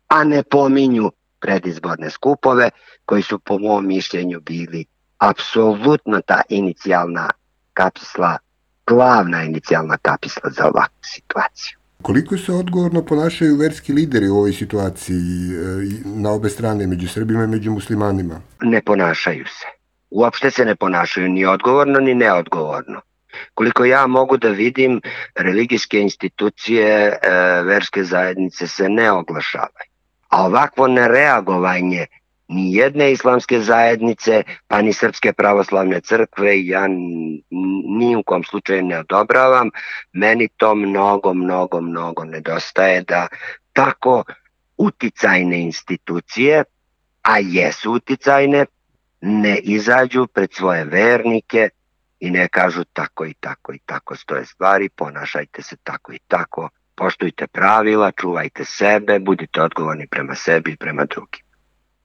a 0.08 0.24
ne 0.24 0.42
pominju 0.42 1.12
predizborne 1.40 2.10
skupove 2.10 2.70
koji 3.04 3.22
su 3.22 3.38
po 3.38 3.58
mom 3.58 3.86
mišljenju 3.86 4.40
bili 4.40 4.84
apsolutno 5.18 6.20
ta 6.20 6.42
inicijalna 6.48 7.30
kapsla 7.72 8.38
glavna 8.88 9.42
inicijalna 9.44 9.96
kapisla 9.96 10.50
za 10.50 10.66
ovakvu 10.66 11.02
situaciju. 11.02 11.78
Koliko 12.02 12.38
se 12.38 12.52
odgovorno 12.52 13.02
ponašaju 13.04 13.56
verski 13.56 13.92
lideri 13.92 14.28
u 14.28 14.36
ovoj 14.36 14.52
situaciji 14.52 15.16
e, 15.16 15.58
na 16.04 16.30
obe 16.30 16.48
strane, 16.48 16.86
među 16.86 17.08
Srbima 17.08 17.44
i 17.44 17.46
među 17.46 17.70
muslimanima? 17.70 18.40
Ne 18.62 18.82
ponašaju 18.82 19.44
se. 19.46 19.66
Uopšte 20.10 20.50
se 20.50 20.64
ne 20.64 20.76
ponašaju 20.76 21.28
ni 21.28 21.44
odgovorno 21.44 22.00
ni 22.00 22.14
neodgovorno. 22.14 23.00
Koliko 23.54 23.84
ja 23.84 24.06
mogu 24.06 24.36
da 24.36 24.48
vidim, 24.48 25.00
religijske 25.34 26.00
institucije, 26.00 26.88
e, 26.88 27.18
verske 27.62 28.04
zajednice 28.04 28.66
se 28.66 28.88
ne 28.88 29.10
oglašavaju. 29.10 29.88
A 30.28 30.46
ovakvo 30.46 30.86
nereagovanje 30.86 32.06
ni 32.48 32.74
jedne 32.74 33.12
islamske 33.12 33.60
zajednice, 33.60 34.42
pa 34.66 34.82
ni 34.82 34.92
Srpske 34.92 35.32
pravoslavne 35.32 36.00
crkve, 36.00 36.66
ja 36.66 36.86
ni 37.98 38.16
u 38.16 38.22
kom 38.22 38.44
slučaju 38.44 38.82
ne 38.82 38.98
odobravam. 38.98 39.70
Meni 40.12 40.48
to 40.56 40.74
mnogo, 40.74 41.34
mnogo, 41.34 41.80
mnogo 41.80 42.24
nedostaje 42.24 43.02
da 43.02 43.26
tako 43.72 44.24
uticajne 44.76 45.60
institucije, 45.60 46.64
a 47.22 47.38
jesu 47.38 47.92
uticajne, 47.92 48.66
ne 49.20 49.58
izađu 49.58 50.26
pred 50.26 50.52
svoje 50.52 50.84
vernike 50.84 51.68
i 52.20 52.30
ne 52.30 52.48
kažu 52.48 52.84
tako 52.92 53.26
i 53.26 53.34
tako 53.34 53.72
i 53.72 53.78
tako 53.86 54.16
stoje 54.16 54.44
stvari, 54.46 54.88
ponašajte 54.88 55.62
se 55.62 55.76
tako 55.82 56.12
i 56.12 56.18
tako, 56.28 56.68
poštujte 56.94 57.46
pravila, 57.46 58.12
čuvajte 58.12 58.64
sebe, 58.64 59.18
budite 59.18 59.62
odgovorni 59.62 60.06
prema 60.06 60.34
sebi 60.34 60.72
i 60.72 60.76
prema 60.76 61.04
drugim. 61.04 61.47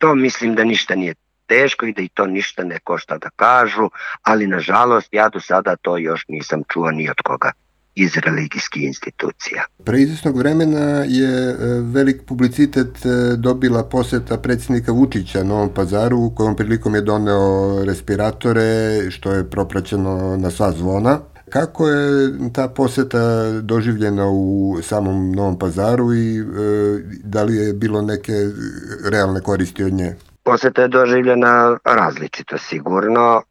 To 0.03 0.15
mislim 0.15 0.55
da 0.55 0.63
ništa 0.63 0.95
nije 0.95 1.13
teško 1.48 1.86
i 1.86 1.93
da 1.93 2.01
i 2.01 2.10
to 2.13 2.25
ništa 2.27 2.63
ne 2.63 2.79
košta 2.79 3.17
da 3.17 3.29
kažu, 3.36 3.89
ali 4.22 4.48
nažalost 4.48 5.07
ja 5.12 5.29
do 5.29 5.39
sada 5.39 5.75
to 5.75 5.98
još 5.98 6.25
nisam 6.27 6.62
čuo 6.74 6.91
ni 6.91 7.10
od 7.10 7.15
koga 7.24 7.51
iz 7.95 8.17
religijskih 8.17 8.83
institucija. 8.83 9.63
Pre 9.83 10.01
izvesnog 10.01 10.38
vremena 10.38 11.03
je 11.07 11.50
e, 11.50 11.55
velik 11.81 12.22
publicitet 12.25 13.05
e, 13.05 13.10
dobila 13.38 13.83
poseta 13.83 14.38
predsjednika 14.38 14.91
Vučića 14.91 15.43
Novom 15.43 15.69
pazaru, 15.74 16.31
kojom 16.36 16.55
prilikom 16.55 16.95
je 16.95 17.01
doneo 17.01 17.83
respiratore, 17.86 19.12
što 19.12 19.31
je 19.31 19.50
propraćeno 19.50 20.38
na 20.38 20.51
sva 20.51 20.72
zvona. 20.72 21.19
Kako 21.50 21.88
je 21.88 22.32
ta 22.54 22.68
poseta 22.68 23.52
doživljena 23.62 24.28
u 24.30 24.78
samom 24.82 25.32
Novom 25.32 25.60
pazaru 25.60 26.14
i 26.14 26.40
e, 26.40 26.44
da 27.24 27.44
li 27.44 27.56
je 27.56 27.74
bilo 27.74 28.02
neke 28.02 28.34
realne 29.12 29.42
koristi 29.42 29.84
od 29.84 29.94
nje? 29.94 30.16
Poseta 30.44 30.82
je 30.82 30.88
doživljena 30.88 31.78
različito 31.84 32.58
sigurno. 32.58 33.38
E, 33.38 33.44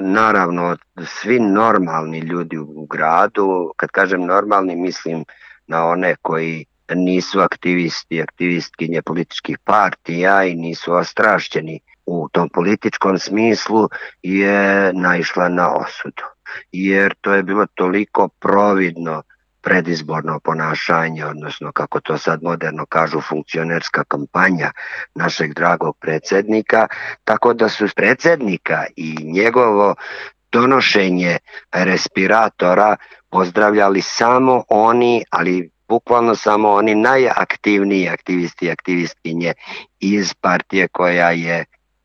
naravno, 0.00 0.76
svi 1.06 1.40
normalni 1.40 2.18
ljudi 2.18 2.58
u 2.58 2.86
gradu, 2.90 3.72
kad 3.76 3.90
kažem 3.90 4.20
normalni 4.20 4.76
mislim 4.76 5.24
na 5.66 5.86
one 5.86 6.16
koji 6.22 6.64
nisu 6.94 7.40
aktivisti, 7.40 8.22
aktivistkinje 8.22 9.02
političkih 9.02 9.58
partija 9.58 10.44
i 10.44 10.54
nisu 10.54 10.92
ostrašćeni 10.92 11.80
u 12.06 12.28
tom 12.32 12.48
političkom 12.48 13.18
smislu 13.18 13.88
je 14.22 14.92
naišla 14.92 15.48
na 15.48 15.74
osudu 15.74 16.22
jer 16.72 17.14
to 17.20 17.34
je 17.34 17.42
bilo 17.42 17.66
toliko 17.74 18.28
providno 18.28 19.22
predizborno 19.62 20.40
ponašanje, 20.40 21.24
odnosno 21.26 21.72
kako 21.72 22.00
to 22.00 22.18
sad 22.18 22.42
moderno 22.42 22.86
kažu 22.86 23.20
funkcionerska 23.20 24.04
kampanja 24.04 24.72
našeg 25.14 25.54
dragog 25.54 25.96
predsednika, 26.00 26.86
tako 27.24 27.54
da 27.54 27.68
su 27.68 27.88
predsednika 27.96 28.84
i 28.96 29.16
njegovo 29.22 29.94
donošenje 30.52 31.38
respiratora 31.72 32.96
pozdravljali 33.30 34.02
samo 34.02 34.64
oni, 34.68 35.24
ali 35.30 35.70
bukvalno 35.88 36.34
samo 36.34 36.70
oni 36.70 36.94
najaktivniji 36.94 38.08
aktivisti 38.08 38.66
i 38.66 38.70
aktivistkinje 38.70 39.52
iz 40.00 40.34
partije 40.34 40.88
koja 40.88 41.30
je 41.30 41.64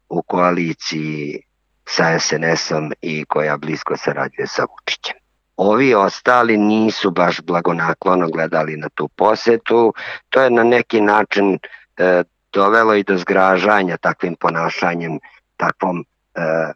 u 0.09 0.21
koaliciji 0.21 1.41
sa 1.89 2.19
SNS-om 2.19 2.91
i 3.01 3.25
koja 3.25 3.57
blisko 3.57 3.97
sarađuje 3.97 4.47
sa 4.47 4.65
Vučićem. 4.65 5.15
Ovi 5.57 5.93
ostali 5.93 6.57
nisu 6.57 7.11
baš 7.11 7.41
blagonaklono 7.41 8.27
gledali 8.27 8.77
na 8.77 8.89
tu 8.89 9.07
posetu, 9.07 9.93
to 10.29 10.41
je 10.41 10.49
na 10.49 10.63
neki 10.63 11.01
način 11.01 11.59
e, 11.97 12.23
dovelo 12.53 12.93
i 12.95 13.03
do 13.03 13.17
zgražanja 13.17 13.97
takvim 13.97 14.35
ponašanjem, 14.35 15.19
takvom 15.57 16.05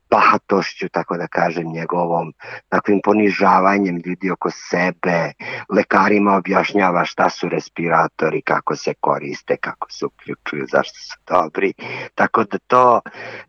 bahatošću, 0.09 0.85
e, 0.85 0.89
tako 0.89 1.17
da 1.17 1.27
kažem, 1.27 1.71
njegovom 1.71 2.33
takvim 2.69 2.99
ponižavanjem 3.03 4.01
ljudi 4.05 4.31
oko 4.31 4.49
sebe, 4.51 5.31
lekarima 5.69 6.35
objašnjava 6.35 7.05
šta 7.05 7.29
su 7.29 7.49
respiratori, 7.49 8.41
kako 8.41 8.75
se 8.75 8.93
koriste, 8.99 9.57
kako 9.57 9.91
se 9.91 10.05
uključuju, 10.05 10.65
zašto 10.71 10.99
su 10.99 11.17
dobri. 11.27 11.73
Tako 12.15 12.43
da 12.43 12.57
to 12.67 13.01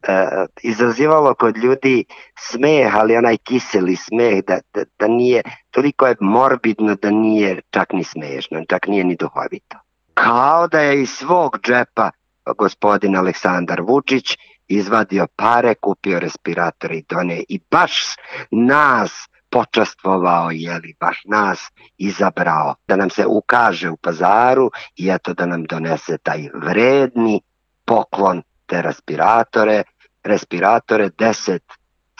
e, 0.03 0.27
izazivalo 0.63 1.35
kod 1.35 1.57
ljudi 1.57 2.05
smeh, 2.39 2.95
ali 2.97 3.17
onaj 3.17 3.37
kiseli 3.37 3.97
smeh, 3.97 4.45
da, 4.47 4.59
da, 4.75 4.85
da 4.99 5.09
nije, 5.09 5.43
toliko 5.71 6.07
je 6.07 6.17
morbidno 6.21 6.95
da 6.95 7.11
nije 7.11 7.61
čak 7.71 7.93
ni 7.93 8.05
smešno, 8.05 8.65
čak 8.69 8.87
nije 8.87 9.05
ni 9.05 9.17
duhovito. 9.17 9.77
Kao 10.15 10.69
da 10.69 10.81
je 10.81 11.03
iz 11.03 11.11
svog 11.11 11.59
džepa 11.63 12.11
gospodin 12.57 13.17
Aleksandar 13.17 13.81
Vučić 13.81 14.37
izvadio 14.71 15.27
pare, 15.37 15.75
kupio 15.75 16.19
respiratore 16.19 16.97
i 16.97 17.05
done 17.09 17.43
i 17.49 17.61
baš 17.71 18.17
nas 18.51 19.11
počastvovao, 19.51 20.51
jeli, 20.51 20.95
baš 21.01 21.23
nas 21.25 21.71
izabrao, 21.99 22.75
da 22.89 22.97
nam 22.97 23.11
se 23.11 23.27
ukaže 23.27 23.91
u 23.91 23.97
pazaru 23.97 24.71
i 24.97 25.11
eto 25.11 25.35
da 25.35 25.47
nam 25.47 25.65
donese 25.65 26.19
taj 26.19 26.49
vredni 26.55 27.41
poklon 27.85 28.43
te 28.67 28.83
respiratore, 28.83 29.83
respiratore 30.25 31.11
10 31.11 31.59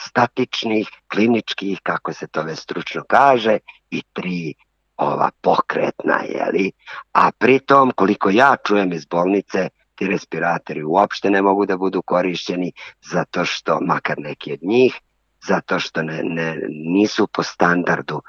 statičnih, 0.01 0.89
kliničkih, 1.07 1.79
kako 1.83 2.13
se 2.13 2.27
to 2.27 2.43
već 2.43 2.59
stručno 2.59 3.03
kaže, 3.07 3.57
i 3.89 4.03
tri 4.13 4.53
ova 4.97 5.29
pokretna, 5.41 6.19
jeli? 6.29 6.71
A 7.11 7.31
pritom, 7.31 7.91
koliko 7.95 8.29
ja 8.29 8.55
čujem 8.67 8.93
iz 8.93 9.05
bolnice, 9.05 9.69
ti 10.01 10.07
respiratori 10.07 10.83
uopšte 10.83 11.29
ne 11.29 11.41
mogu 11.41 11.65
da 11.65 11.77
budu 11.77 12.01
korišćeni 12.01 12.71
zato 13.11 13.45
što, 13.45 13.79
makar 13.81 14.15
neki 14.19 14.53
od 14.53 14.59
njih, 14.61 14.95
zato 15.47 15.79
što 15.79 16.01
ne, 16.01 16.21
ne, 16.23 16.57
nisu 16.69 17.27
po 17.27 17.43
standardu 17.43 18.21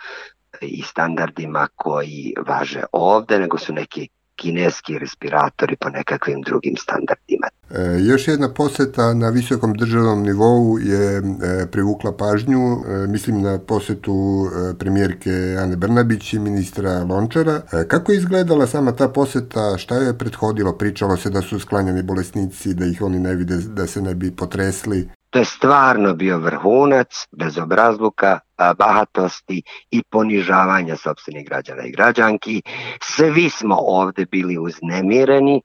i 0.61 0.83
standardima 0.83 1.69
koji 1.75 2.35
važe 2.47 2.83
ovde, 2.93 3.39
nego 3.39 3.59
su 3.59 3.73
neki 3.73 4.09
kineski 4.43 4.99
respiratori 4.99 5.77
po 5.77 5.89
nekakvim 5.89 6.43
drugim 6.43 6.77
standardima. 6.77 7.49
E, 7.71 8.01
još 8.01 8.29
jedna 8.29 8.49
poseta 8.55 9.15
na 9.15 9.29
visokom 9.29 9.75
državnom 9.75 10.23
nivou 10.23 10.79
je 10.79 11.19
e, 11.19 11.23
privukla 11.71 12.13
pažnju, 12.17 12.61
e, 12.61 13.07
mislim 13.07 13.43
na 13.43 13.59
posetu 13.59 14.17
e, 14.47 14.79
premijerke 14.79 15.31
Ane 15.63 15.77
Brnabić 15.77 16.33
i 16.33 16.39
ministra 16.39 17.05
Lončara. 17.05 17.63
E, 17.73 17.89
kako 17.89 18.13
je 18.13 18.19
izgledala 18.19 18.67
sama 18.67 18.93
ta 18.93 19.09
poseta, 19.09 19.79
šta 19.79 19.97
je 19.97 20.19
prethodilo? 20.19 20.79
Pričalo 20.79 21.17
se 21.17 21.31
da 21.31 21.43
su 21.43 21.59
sklanjani 21.59 22.03
bolesnici, 22.03 22.75
da 22.75 22.87
ih 22.87 23.03
oni 23.03 23.19
ne 23.19 23.35
vide, 23.35 23.57
da 23.57 23.87
se 23.87 24.03
ne 24.03 24.15
bi 24.15 24.31
potresli. 24.31 25.09
To 25.33 25.39
je 25.39 25.45
stvarno 25.45 26.15
bio 26.15 26.39
vrhunac 26.39 27.27
bezobrazluka, 27.33 28.39
bahatosti 28.79 29.63
i 29.91 30.03
ponižavanja 30.03 30.97
sobstvenih 30.97 31.47
građana 31.49 31.83
i 31.83 31.91
građanki. 31.91 32.63
Svi 33.03 33.51
smo 33.51 33.77
ovde 33.79 34.27
bili 34.27 34.59
uznemireni, 34.59 35.63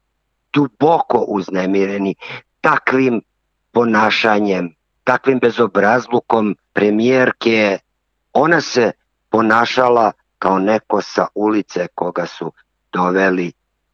duboko 0.54 1.18
uznemireni 1.28 2.16
takvim 2.62 3.22
ponašanjem, 3.72 4.76
takvim 5.04 5.40
bezobrazlukom 5.40 6.56
premijerke. 6.74 7.80
Ona 8.34 8.62
se 8.62 8.92
ponašala 9.30 10.12
kao 10.40 10.60
neko 10.60 11.02
sa 11.02 11.28
ulice 11.36 11.88
koga 11.96 12.26
su 12.26 12.52
doveli 12.94 13.52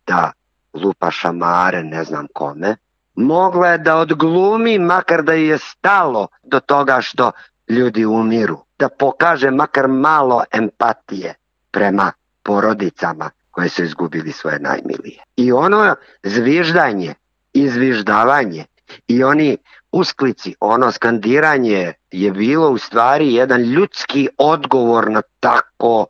da 0.08 0.32
lupa 0.74 1.12
šamare, 1.12 1.84
ne 1.84 2.04
znam 2.04 2.28
kome, 2.34 2.76
mogla 3.16 3.68
je 3.68 3.78
da 3.78 3.96
odglumi 3.98 4.80
makar 4.80 5.24
da 5.24 5.34
je 5.34 5.58
stalo 5.58 6.28
do 6.44 6.60
toga 6.60 7.02
što 7.02 7.32
ljudi 7.68 8.06
umiru, 8.06 8.58
da 8.80 8.90
pokaže 8.90 9.52
makar 9.52 9.88
malo 9.88 10.44
empatije 10.52 11.34
prema 11.72 12.12
porodicama 12.44 13.30
koje 13.52 13.70
su 13.70 13.84
izgubili 13.84 14.32
svoje 14.32 14.60
najmilije. 14.60 15.24
I 15.36 15.52
ono 15.52 15.96
zviždanje, 16.24 17.14
izviždavanje 17.54 18.66
i 19.08 19.24
oni 19.24 19.58
usklici, 19.92 20.56
ono 20.60 20.92
skandiranje 20.92 21.94
je 22.12 22.32
bilo 22.32 22.70
u 22.70 22.78
stvari 22.78 23.34
jedan 23.34 23.62
ljudski 23.62 24.30
odgovor 24.38 25.12
na 25.12 25.22
tako 25.40 26.06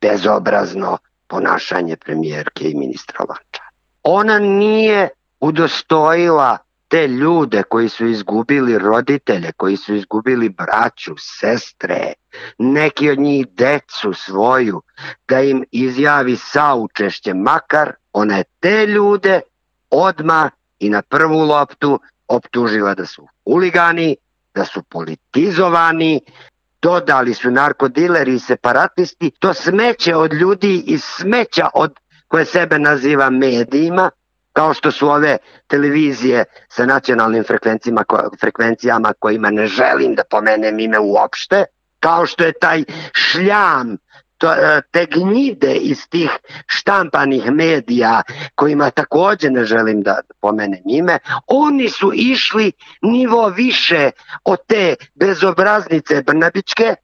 bezobrazno 0.00 0.98
ponašanje 1.26 1.96
premijerke 1.96 2.70
i 2.70 2.74
ministra 2.74 3.24
Lanča. 3.28 3.62
Ona 4.02 4.38
nije 4.38 5.08
udostojila 5.40 6.58
te 6.88 7.08
ljude 7.08 7.62
koji 7.62 7.88
su 7.88 8.06
izgubili 8.06 8.78
roditelje, 8.78 9.52
koji 9.52 9.76
su 9.76 9.94
izgubili 9.94 10.48
braću, 10.48 11.14
sestre, 11.18 12.12
neki 12.58 13.10
od 13.10 13.18
njih 13.18 13.46
decu 13.48 14.12
svoju, 14.12 14.82
da 15.28 15.40
im 15.40 15.64
izjavi 15.70 16.36
saučešće, 16.36 17.34
makar 17.34 17.92
ona 18.12 18.36
je 18.36 18.44
te 18.60 18.86
ljude 18.86 19.40
odma 19.90 20.50
i 20.78 20.90
na 20.90 21.02
prvu 21.02 21.40
loptu 21.40 22.00
optužila 22.28 22.94
da 22.94 23.06
su 23.06 23.28
huligani, 23.44 24.16
da 24.54 24.64
su 24.64 24.82
politizovani, 24.82 26.20
dodali 26.82 27.34
su 27.34 27.50
narkodileri 27.50 28.34
i 28.34 28.38
separatisti, 28.38 29.30
to 29.38 29.54
smeće 29.54 30.16
od 30.16 30.32
ljudi 30.32 30.82
i 30.86 30.98
smeća 30.98 31.68
od 31.74 32.00
koje 32.28 32.44
sebe 32.44 32.78
naziva 32.78 33.30
medijima, 33.30 34.10
kao 34.54 34.74
što 34.74 34.90
su 34.90 35.08
ove 35.08 35.36
televizije 35.66 36.44
sa 36.68 36.86
nacionalnim 36.86 37.44
frekvencijama, 37.44 38.04
frekvencijama 38.40 39.12
kojima 39.18 39.50
ne 39.50 39.66
želim 39.66 40.14
da 40.14 40.22
pomenem 40.30 40.78
ime 40.78 40.98
uopšte, 40.98 41.64
kao 42.00 42.26
što 42.26 42.44
je 42.44 42.52
taj 42.52 42.84
šljam, 43.12 43.96
to, 44.38 44.52
e, 44.52 44.80
te 44.90 45.06
gnjide 45.06 45.74
iz 45.74 46.08
tih 46.08 46.30
štampanih 46.66 47.50
medija 47.50 48.22
kojima 48.54 48.90
takođe 48.90 49.50
ne 49.50 49.64
želim 49.64 50.02
da 50.02 50.20
pomenem 50.40 50.82
ime, 50.86 51.18
oni 51.46 51.88
su 51.88 52.12
išli 52.14 52.72
nivo 53.02 53.48
više 53.48 54.10
od 54.44 54.58
te 54.66 54.94
bezobraznice 55.14 56.22
Brnabićke, 56.22 56.94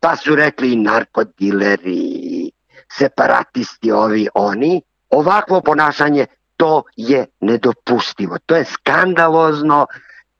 pa 0.00 0.16
su 0.16 0.36
rekli 0.36 0.76
narkodileri, 0.76 2.50
separatisti 2.98 3.92
ovi 3.92 4.28
oni, 4.34 4.82
ovakvo 5.10 5.60
ponašanje 5.60 6.26
to 6.62 6.82
je 6.96 7.26
nedopustivo, 7.40 8.38
to 8.46 8.56
je 8.56 8.64
skandalozno 8.64 9.86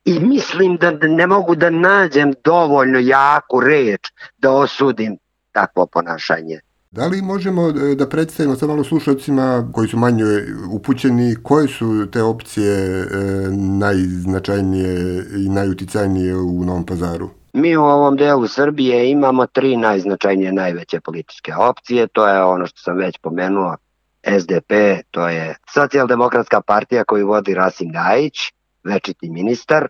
i 0.05 0.21
mislim 0.21 0.77
da 0.77 0.91
ne 0.91 1.27
mogu 1.27 1.55
da 1.55 1.71
nađem 1.71 2.35
dovoljno 2.45 2.99
jaku 2.99 3.61
reč 3.61 4.01
da 4.39 4.53
osudim 4.53 5.17
takvo 5.53 5.87
ponašanje. 5.87 6.61
Da 6.91 7.07
li 7.07 7.23
možemo 7.23 7.69
e, 7.69 7.95
da 7.95 8.09
predstavimo 8.09 8.57
sa 8.57 8.67
malo 8.67 8.85
slušalcima 8.85 9.71
koji 9.73 9.89
su 9.89 9.97
manje 9.97 10.25
upućeni 10.73 11.37
koje 11.43 11.69
su 11.69 12.07
te 12.13 12.23
opcije 12.23 13.01
e, 13.01 13.07
najznačajnije 13.79 15.25
i 15.37 15.49
najuticajnije 15.49 16.37
u 16.37 16.65
Novom 16.65 16.87
pazaru? 16.87 17.31
Mi 17.53 17.77
u 17.77 17.83
ovom 17.83 18.17
delu 18.17 18.49
Srbije 18.49 19.11
imamo 19.11 19.47
tri 19.47 19.77
najznačajnije 19.77 20.53
najveće 20.53 21.01
političke 21.01 21.55
opcije, 21.55 22.07
to 22.07 22.29
je 22.29 22.43
ono 22.43 22.67
što 22.67 22.81
sam 22.81 22.97
već 22.97 23.19
pomenuo, 23.19 23.77
SDP, 24.27 24.73
to 25.11 25.29
je 25.29 25.55
socijaldemokratska 25.75 26.61
partija 26.61 27.05
koju 27.05 27.27
vodi 27.27 27.55
Rasim 27.55 27.93
Ljajić, 27.95 28.53
večiti 28.85 29.31
ministar 29.31 29.89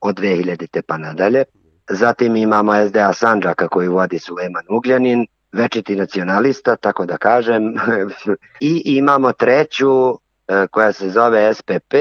od 0.00 0.20
2000. 0.20 0.82
pa 0.86 0.98
nadalje. 0.98 1.44
Zatim 1.90 2.36
imamo 2.36 2.88
SDA 2.88 3.12
Sanđaka 3.12 3.68
koju 3.68 3.92
vodi 3.92 4.18
Sulejman 4.18 4.64
Ugljanin, 4.68 5.26
večiti 5.52 5.96
nacionalista, 5.96 6.76
tako 6.76 7.06
da 7.06 7.16
kažem. 7.16 7.74
I 8.60 8.82
imamo 8.84 9.32
treću 9.32 10.10
e, 10.10 10.66
koja 10.70 10.92
se 10.92 11.10
zove 11.10 11.54
SPP, 11.54 11.94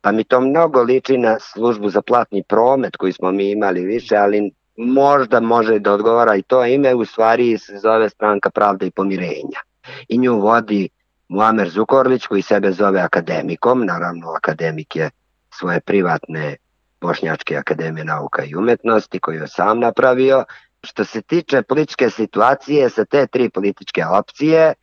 pa 0.00 0.12
mi 0.12 0.24
to 0.24 0.40
mnogo 0.40 0.82
liči 0.82 1.18
na 1.18 1.38
službu 1.38 1.88
za 1.88 2.02
platni 2.02 2.42
promet 2.48 2.96
koji 2.96 3.12
smo 3.12 3.32
mi 3.32 3.50
imali 3.50 3.84
više, 3.84 4.16
ali 4.16 4.50
možda 4.76 5.40
može 5.40 5.78
da 5.78 5.92
odgovara 5.92 6.36
i 6.36 6.42
to 6.42 6.64
ime, 6.64 6.94
u 6.94 7.04
stvari 7.04 7.58
se 7.58 7.78
zove 7.78 8.08
stranka 8.08 8.50
pravda 8.50 8.86
i 8.86 8.90
pomirenja. 8.90 9.60
I 10.08 10.18
nju 10.18 10.40
vodi 10.40 10.88
Muamer 11.28 11.68
Zukorlić 11.68 12.26
koji 12.26 12.42
sebe 12.42 12.72
zove 12.72 13.00
akademikom, 13.00 13.86
naravno 13.86 14.30
akademik 14.30 14.96
je 14.96 15.10
svoje 15.50 15.80
privatne 15.80 16.56
Bošnjačke 17.00 17.56
akademije 17.56 18.04
nauka 18.04 18.44
i 18.44 18.54
umetnosti 18.54 19.18
koju 19.18 19.40
je 19.40 19.48
sam 19.48 19.80
napravio. 19.80 20.44
Što 20.82 21.04
se 21.04 21.22
tiče 21.22 21.62
političke 21.62 22.10
situacije 22.10 22.90
sa 22.90 23.04
te 23.04 23.26
tri 23.26 23.50
političke 23.50 24.06
opcije, 24.06 24.74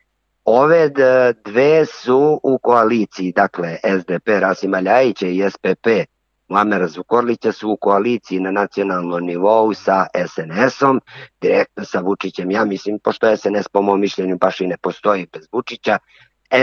ove 0.45 0.89
dve 1.45 1.85
su 1.85 2.39
u 2.43 2.57
koaliciji, 2.57 3.31
dakle 3.31 3.77
SDP 3.99 4.27
Rasima 4.27 4.79
Ljajića 4.79 5.27
i 5.27 5.49
SPP 5.49 5.87
Muamera 6.53 6.87
Zukorlića 6.87 7.51
su 7.51 7.69
u 7.69 7.77
koaliciji 7.77 8.39
na 8.39 8.51
nacionalnom 8.51 9.23
nivou 9.23 9.73
sa 9.73 10.07
SNS-om, 10.27 11.01
direktno 11.41 11.85
sa 11.85 11.99
Vučićem. 11.99 12.51
Ja 12.51 12.65
mislim, 12.65 12.99
pošto 12.99 13.37
SNS 13.37 13.67
po 13.67 13.81
mom 13.81 13.99
mišljenju 13.99 14.37
baš 14.37 14.61
i 14.61 14.67
ne 14.67 14.77
postoji 14.77 15.27
bez 15.33 15.47
Vučića, 15.51 15.97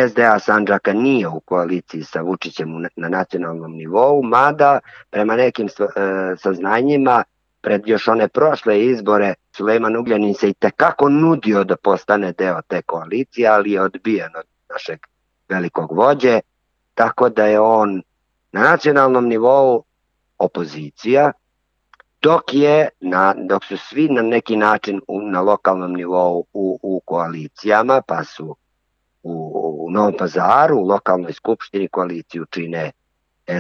SDA 0.09 0.39
Sandžaka 0.39 0.93
nije 0.93 1.29
u 1.29 1.41
koaliciji 1.41 2.03
sa 2.05 2.21
Vučićem 2.21 2.83
na 2.97 3.09
nacionalnom 3.09 3.73
nivou, 3.73 4.23
mada 4.23 4.81
prema 5.11 5.37
nekim 5.37 5.67
e, 5.67 5.71
saznanjima 6.37 7.25
pred 7.61 7.83
još 7.87 8.09
one 8.09 8.29
prošle 8.29 8.85
izbore 8.85 9.35
Sulejman 9.57 9.97
Ugljanin 9.97 10.35
se 10.35 10.49
i 10.49 10.55
tekako 10.55 11.09
nudio 11.09 11.65
da 11.65 11.77
postane 11.77 12.33
deo 12.33 12.61
te 12.69 12.83
koalicije, 12.83 13.49
ali 13.49 13.73
je 13.73 13.83
odbijen 13.83 14.31
od 14.37 14.45
našeg 14.71 14.99
velikog 15.49 15.93
vođe, 15.93 16.41
tako 16.95 17.29
da 17.29 17.47
je 17.47 17.61
on 17.61 18.03
na 18.53 18.63
nacionalnom 18.63 19.29
nivou 19.29 19.83
opozicija, 20.39 21.33
dok 22.23 22.55
je 22.55 22.89
na, 23.01 23.35
dok 23.49 23.65
su 23.65 23.77
svi 23.77 24.09
na 24.09 24.23
neki 24.23 24.57
način 24.57 25.01
u, 25.09 25.21
na 25.21 25.41
lokalnom 25.41 25.93
nivou 25.93 26.45
u, 26.53 26.79
u 26.83 27.03
koalicijama, 27.05 28.03
pa 28.07 28.25
su 28.25 28.57
u, 29.23 29.70
Novom 29.91 30.15
pazaru, 30.19 30.77
u 30.77 30.87
lokalnoj 30.87 31.33
skupštini 31.33 31.89
koaliciju 31.89 32.45
čine 32.51 32.91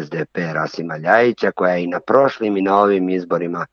SDP 0.03 0.39
Rasima 0.53 0.97
Ljajića, 0.97 1.51
koja 1.53 1.73
je 1.75 1.85
i 1.85 1.87
na 1.87 2.01
prošlim 2.01 2.57
i 2.57 2.63
na 2.63 2.79
ovim 2.79 3.09
izborima 3.09 3.67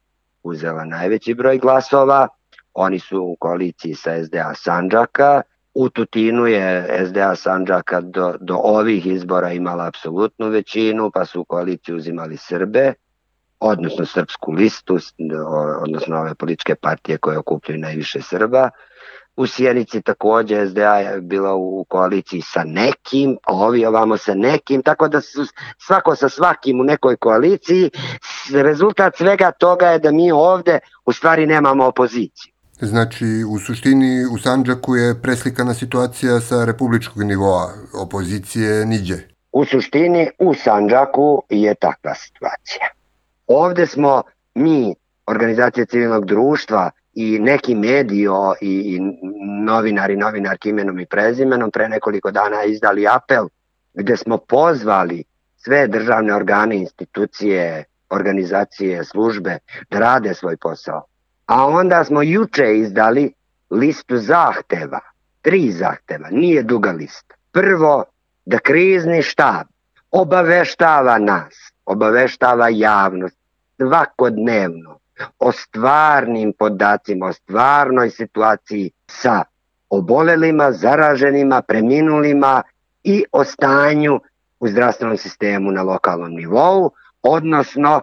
uzela 0.43 0.85
najveći 0.85 1.33
broj 1.33 1.57
glasova. 1.57 2.27
Oni 2.73 2.99
su 2.99 3.21
u 3.21 3.35
koaliciji 3.39 3.95
sa 3.95 4.23
SDA 4.23 4.53
Sanđaka. 4.55 5.41
U 5.73 5.89
Tutinu 5.89 6.47
je 6.47 6.99
SDA 7.09 7.35
Sanđaka 7.35 8.01
do, 8.01 8.33
do 8.39 8.55
ovih 8.55 9.05
izbora 9.05 9.51
imala 9.51 9.87
apsolutnu 9.87 10.49
većinu, 10.49 11.11
pa 11.13 11.25
su 11.25 11.41
u 11.41 11.45
koaliciju 11.45 11.95
uzimali 11.95 12.37
Srbe, 12.37 12.93
odnosno 13.59 14.05
srpsku 14.05 14.51
listu, 14.51 14.97
odnosno 15.81 16.17
ove 16.17 16.35
političke 16.35 16.75
partije 16.75 17.17
koje 17.17 17.37
okupljaju 17.37 17.79
najviše 17.79 18.21
Srba. 18.21 18.69
U 19.37 19.47
Sjenici 19.47 20.01
takođe 20.01 20.67
SDA 20.67 20.95
je 20.95 21.21
bila 21.21 21.55
u 21.55 21.85
koaliciji 21.89 22.41
sa 22.41 22.63
nekim, 22.63 23.37
ovi 23.47 23.85
ovamo 23.85 24.17
sa 24.17 24.33
nekim, 24.33 24.81
tako 24.81 25.07
da 25.07 25.21
su 25.21 25.45
svako 25.77 26.15
sa 26.15 26.29
svakim 26.29 26.79
u 26.79 26.83
nekoj 26.83 27.15
koaliciji. 27.15 27.89
Rezultat 28.53 29.17
svega 29.17 29.51
toga 29.51 29.85
je 29.85 29.99
da 29.99 30.11
mi 30.11 30.31
ovde 30.31 30.79
u 31.05 31.13
stvari 31.13 31.45
nemamo 31.45 31.85
opoziciju. 31.85 32.53
Znači, 32.81 33.25
u 33.49 33.59
suštini 33.59 34.25
u 34.25 34.37
Sanđaku 34.37 34.95
je 34.95 35.21
preslikana 35.21 35.73
situacija 35.73 36.39
sa 36.39 36.65
republičkog 36.65 37.23
nivoa, 37.23 37.73
opozicije 38.01 38.85
niđe. 38.85 39.15
U 39.51 39.65
suštini 39.65 40.29
u 40.39 40.53
Sanđaku 40.53 41.43
je 41.49 41.75
takva 41.75 42.15
situacija. 42.15 42.87
Ovde 43.47 43.87
smo 43.87 44.23
mi, 44.55 44.95
organizacije 45.27 45.85
civilnog 45.85 46.25
društva, 46.25 46.91
i 47.19 47.39
neki 47.39 47.75
medio 47.75 48.53
i, 48.61 48.71
i 48.71 48.99
novinari, 49.65 50.15
novinarki 50.15 50.69
imenom 50.69 50.99
i 50.99 51.05
prezimenom 51.05 51.71
pre 51.71 51.89
nekoliko 51.89 52.31
dana 52.31 52.63
izdali 52.63 53.07
apel 53.07 53.47
gde 53.93 54.17
smo 54.17 54.37
pozvali 54.37 55.23
sve 55.55 55.87
državne 55.87 56.35
organe, 56.35 56.77
institucije, 56.77 57.83
organizacije, 58.09 59.03
službe 59.03 59.57
da 59.89 59.99
rade 59.99 60.33
svoj 60.33 60.57
posao. 60.57 61.05
A 61.45 61.65
onda 61.67 62.03
smo 62.03 62.21
juče 62.21 62.77
izdali 62.77 63.33
listu 63.69 64.17
zahteva, 64.17 64.99
tri 65.41 65.71
zahteva, 65.71 66.29
nije 66.31 66.63
duga 66.63 66.91
lista. 66.91 67.35
Prvo, 67.51 68.03
da 68.45 68.59
krizni 68.59 69.21
štab 69.21 69.67
obaveštava 70.11 71.17
nas, 71.17 71.55
obaveštava 71.85 72.69
javnost 72.69 73.37
svakodnevno 73.77 74.99
o 75.39 75.51
stvarnim 75.51 76.53
podacima, 76.53 77.27
o 77.27 77.33
stvarnoj 77.33 78.09
situaciji 78.09 78.91
sa 79.07 79.43
obolelima, 79.89 80.71
zaraženima, 80.71 81.61
preminulima 81.61 82.63
i 83.03 83.23
o 83.31 83.43
stanju 83.43 84.19
u 84.59 84.67
zdravstvenom 84.67 85.17
sistemu 85.17 85.71
na 85.71 85.83
lokalnom 85.83 86.31
nivou, 86.31 86.91
odnosno, 87.23 88.01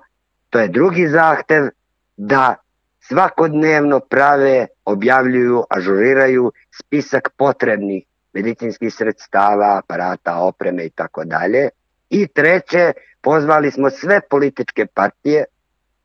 to 0.51 0.59
je 0.59 0.69
drugi 0.69 1.09
zahtev, 1.09 1.69
da 2.17 2.55
svakodnevno 3.01 4.01
prave, 4.01 4.67
objavljuju, 4.85 5.65
ažuriraju 5.71 6.53
spisak 6.71 7.29
potrebnih 7.37 8.05
medicinskih 8.33 8.95
sredstava, 8.95 9.79
aparata, 9.79 10.39
opreme 10.39 10.85
i 10.85 10.91
tako 10.91 11.25
dalje. 11.25 11.69
I 12.11 12.27
treće, 12.27 12.93
pozvali 13.21 13.71
smo 13.71 13.91
sve 13.91 14.21
političke 14.31 14.87
partije 14.87 15.45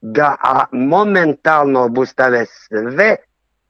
da 0.01 0.35
momentalno 0.71 1.83
obustave 1.83 2.45
sve 2.45 3.15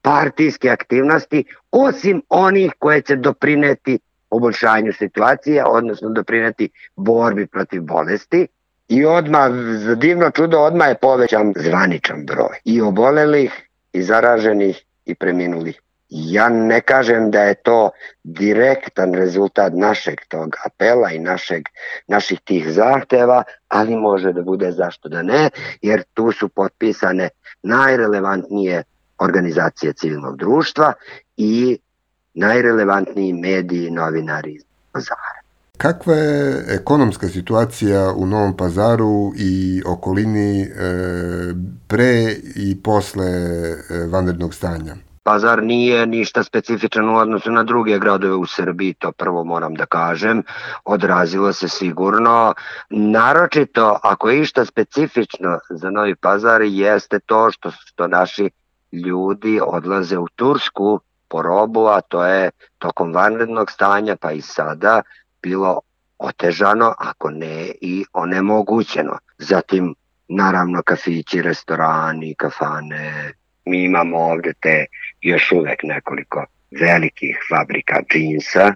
partijske 0.02 0.70
aktivnosti, 0.70 1.44
osim 1.72 2.22
onih 2.30 2.72
koje 2.80 3.02
će 3.02 3.16
doprineti 3.16 4.00
poboljšanju 4.30 4.94
situacije, 4.94 5.64
odnosno 5.66 6.10
doprineti 6.10 6.70
borbi 6.96 7.48
protiv 7.48 7.82
bolesti. 7.82 8.48
I 8.88 9.06
odmah, 9.06 9.52
za 9.86 9.96
divno 9.96 10.32
čudo, 10.32 10.60
odmah 10.60 10.88
je 10.88 10.96
povećan 10.96 11.54
zvaničan 11.56 12.26
broj 12.26 12.58
i 12.64 12.82
obolelih, 12.82 13.70
i 13.94 14.04
zaraženih, 14.04 14.84
i 15.06 15.16
preminulih. 15.16 15.82
Ja 16.10 16.50
ne 16.50 16.82
kažem 16.82 17.32
da 17.32 17.44
je 17.44 17.54
to 17.54 17.90
direktan 18.24 19.14
rezultat 19.14 19.74
našeg 19.74 20.20
tog 20.28 20.56
apela 20.66 21.12
i 21.12 21.20
našeg, 21.20 21.64
naših 22.08 22.40
tih 22.44 22.72
zahteva, 22.74 23.44
ali 23.68 23.96
može 23.96 24.34
da 24.34 24.42
bude 24.42 24.72
zašto 24.72 25.10
da 25.10 25.22
ne, 25.22 25.50
jer 25.82 26.04
tu 26.14 26.32
su 26.32 26.50
potpisane 26.50 27.30
najrelevantnije 27.64 28.84
organizacije 29.20 29.94
civilnog 29.94 30.38
društva 30.38 30.94
i 31.38 31.78
najrelevantniji 32.34 33.34
mediji, 33.34 33.92
novinari 33.92 34.54
iz 34.54 34.64
Pazara. 34.92 35.40
Kakva 35.78 36.16
je 36.16 36.66
ekonomska 36.70 37.28
situacija 37.28 38.14
u 38.16 38.26
Novom 38.26 38.58
pazaru 38.58 39.32
i 39.38 39.82
okolini 39.86 40.62
e, 40.62 40.68
pre 41.88 42.36
i 42.56 42.82
posle 42.84 43.26
e, 43.26 43.78
vanrednog 44.12 44.54
stanja? 44.54 44.96
Pazar 45.30 45.64
nije 45.64 46.06
ništa 46.06 46.44
specifičan 46.44 47.10
u 47.10 47.18
odnosu 47.18 47.52
na 47.52 47.64
druge 47.64 48.00
gradove 48.00 48.34
u 48.34 48.46
Srbiji, 48.46 48.94
to 48.94 49.12
prvo 49.12 49.44
moram 49.44 49.74
da 49.74 49.86
kažem. 49.86 50.44
Odrazilo 50.86 51.54
se 51.54 51.70
sigurno. 51.70 52.54
Naročito, 52.90 54.00
ako 54.04 54.30
je 54.30 54.42
išta 54.42 54.66
specifično 54.66 55.60
za 55.70 55.90
Novi 55.90 56.16
Pazar, 56.16 56.62
jeste 56.62 57.20
to 57.20 57.52
što, 57.52 57.72
što 57.72 58.08
naši 58.08 58.50
ljudi 58.92 59.60
odlaze 59.66 60.18
u 60.18 60.28
Tursku 60.36 61.00
po 61.28 61.42
robu, 61.42 61.86
a 61.88 62.02
to 62.02 62.26
je 62.26 62.52
tokom 62.78 63.14
vanrednog 63.14 63.72
stanja, 63.72 64.16
pa 64.16 64.32
i 64.32 64.42
sada, 64.42 65.02
bilo 65.42 65.80
otežano, 66.18 66.94
ako 66.98 67.30
ne 67.30 67.72
i 67.82 68.06
onemogućeno. 68.14 69.18
Zatim, 69.38 69.96
naravno, 70.28 70.82
kafići, 70.84 71.42
restorani, 71.42 72.36
kafane, 72.36 73.34
mi 73.66 73.84
imamo 73.84 74.18
ovde 74.18 74.54
te 74.62 74.86
još 75.22 75.52
uvek 75.52 75.84
nekoliko 75.84 76.46
velikih 76.72 77.40
fabrika 77.50 78.02
džinsa, 78.14 78.74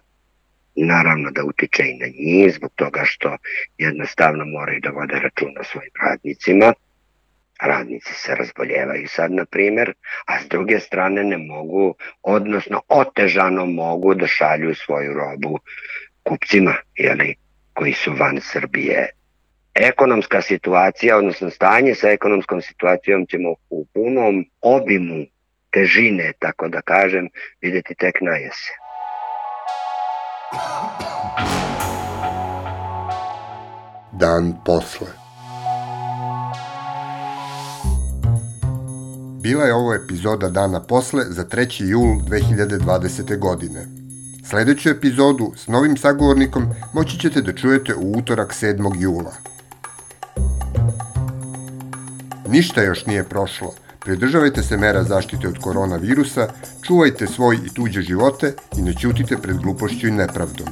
naravno 0.76 1.32
da 1.32 1.43
utiče 1.43 1.84
i 1.84 1.98
na 1.98 2.08
njih 2.08 2.54
zbog 2.54 2.72
toga 2.76 3.02
što 3.06 3.38
jednostavno 3.78 4.46
moraju 4.46 4.80
da 4.82 4.89
vode 4.89 5.19
računa 5.19 5.63
svojim 5.63 5.91
radnicima. 6.02 6.74
Radnici 7.62 8.13
se 8.13 8.36
razboljevaju 8.36 9.08
sad, 9.08 9.32
na 9.32 9.46
primer, 9.46 9.93
a 10.26 10.39
s 10.39 10.48
druge 10.48 10.80
strane 10.80 11.24
ne 11.24 11.38
mogu, 11.38 11.96
odnosno 12.22 12.82
otežano 12.88 13.65
mogu 13.65 14.13
da 14.13 14.28
šalju 14.28 14.76
svoju 14.76 15.13
robu 15.13 15.60
kupcima, 16.24 16.76
jeli, 16.96 17.36
koji 17.74 17.93
su 17.93 18.13
van 18.19 18.39
Srbije 18.41 19.10
ekonomska 19.75 20.41
situacija, 20.41 21.17
odnosno 21.17 21.49
stanje 21.49 21.95
sa 21.95 22.09
ekonomskom 22.09 22.62
situacijom 22.62 23.25
ćemo 23.25 23.49
u 23.69 23.86
punom 23.93 24.45
obimu 24.62 25.25
težine, 25.71 26.33
tako 26.39 26.67
da 26.67 26.81
kažem, 26.81 27.29
videti 27.62 27.95
tek 27.95 28.21
na 28.21 28.31
jesen. 28.31 28.75
Dan 34.19 34.53
posle. 34.65 35.07
Bila 39.43 39.63
je 39.65 39.73
ovo 39.73 39.93
epizoda 39.93 40.49
Dana 40.49 40.79
posle 40.88 41.23
za 41.27 41.43
3. 41.43 41.83
jul 41.89 42.19
2020. 42.29 43.39
godine. 43.39 43.86
Sledeću 44.49 44.89
epizodu 44.89 45.51
s 45.55 45.67
novim 45.67 45.97
sagovornikom 45.97 46.63
moći 46.93 47.19
ćete 47.19 47.41
da 47.41 47.53
čujete 47.53 47.95
u 47.95 48.17
utorak 48.17 48.53
7. 48.53 49.01
jula. 49.01 49.53
Ništa 52.54 52.82
još 52.84 53.06
nije 53.06 53.24
prošlo. 53.24 53.74
Pridržavajte 54.00 54.63
se 54.63 54.78
mera 54.78 55.04
zaštite 55.04 55.48
od 55.48 55.58
koronavirusa, 55.58 56.48
čuvajte 56.82 57.28
svoj 57.28 57.56
i 57.56 57.74
tuđe 57.74 58.02
živote 58.02 58.54
i 58.78 58.82
ne 58.82 58.94
ćutite 58.94 59.38
pred 59.38 59.58
glupošću 59.58 60.08
i 60.08 60.12
nepravdom. 60.12 60.68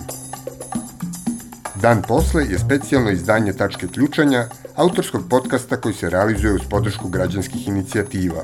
Dan 1.75 2.01
posle 2.01 2.43
je 2.43 2.59
specijalno 2.59 3.09
izdanje 3.09 3.53
Tačke 3.53 3.87
ključanja, 3.87 4.45
autorskog 4.75 5.23
podcasta 5.29 5.77
koji 5.77 5.93
se 5.93 6.09
realizuje 6.09 6.53
uz 6.53 6.61
podršku 6.69 7.09
građanskih 7.09 7.67
inicijativa. 7.67 8.43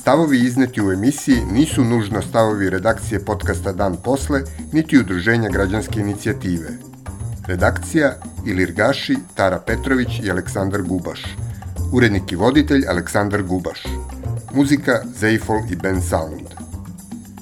Stavovi 0.00 0.38
izneti 0.38 0.82
u 0.82 0.92
emisiji 0.92 1.44
nisu 1.52 1.84
nužno 1.84 2.22
stavovi 2.22 2.70
redakcije 2.70 3.24
podcasta 3.24 3.72
Dan 3.72 3.96
posle, 3.96 4.42
niti 4.72 4.98
udruženja 4.98 5.48
građanske 5.48 6.00
inicijative. 6.00 6.68
Redakcija 7.46 8.16
Ilirgaši, 8.46 9.16
Tara 9.34 9.58
Petrović 9.58 10.20
i 10.22 10.30
Aleksandar 10.30 10.82
Gubaš– 10.82 11.20
Urednik 11.92 12.32
i 12.32 12.36
voditelj 12.36 12.86
Aleksandar 12.88 13.42
Gubaš. 13.42 13.82
Muzika 14.54 15.00
Zeifol 15.20 15.62
i 15.70 15.76
Ben 15.76 16.02
Sound. 16.02 16.59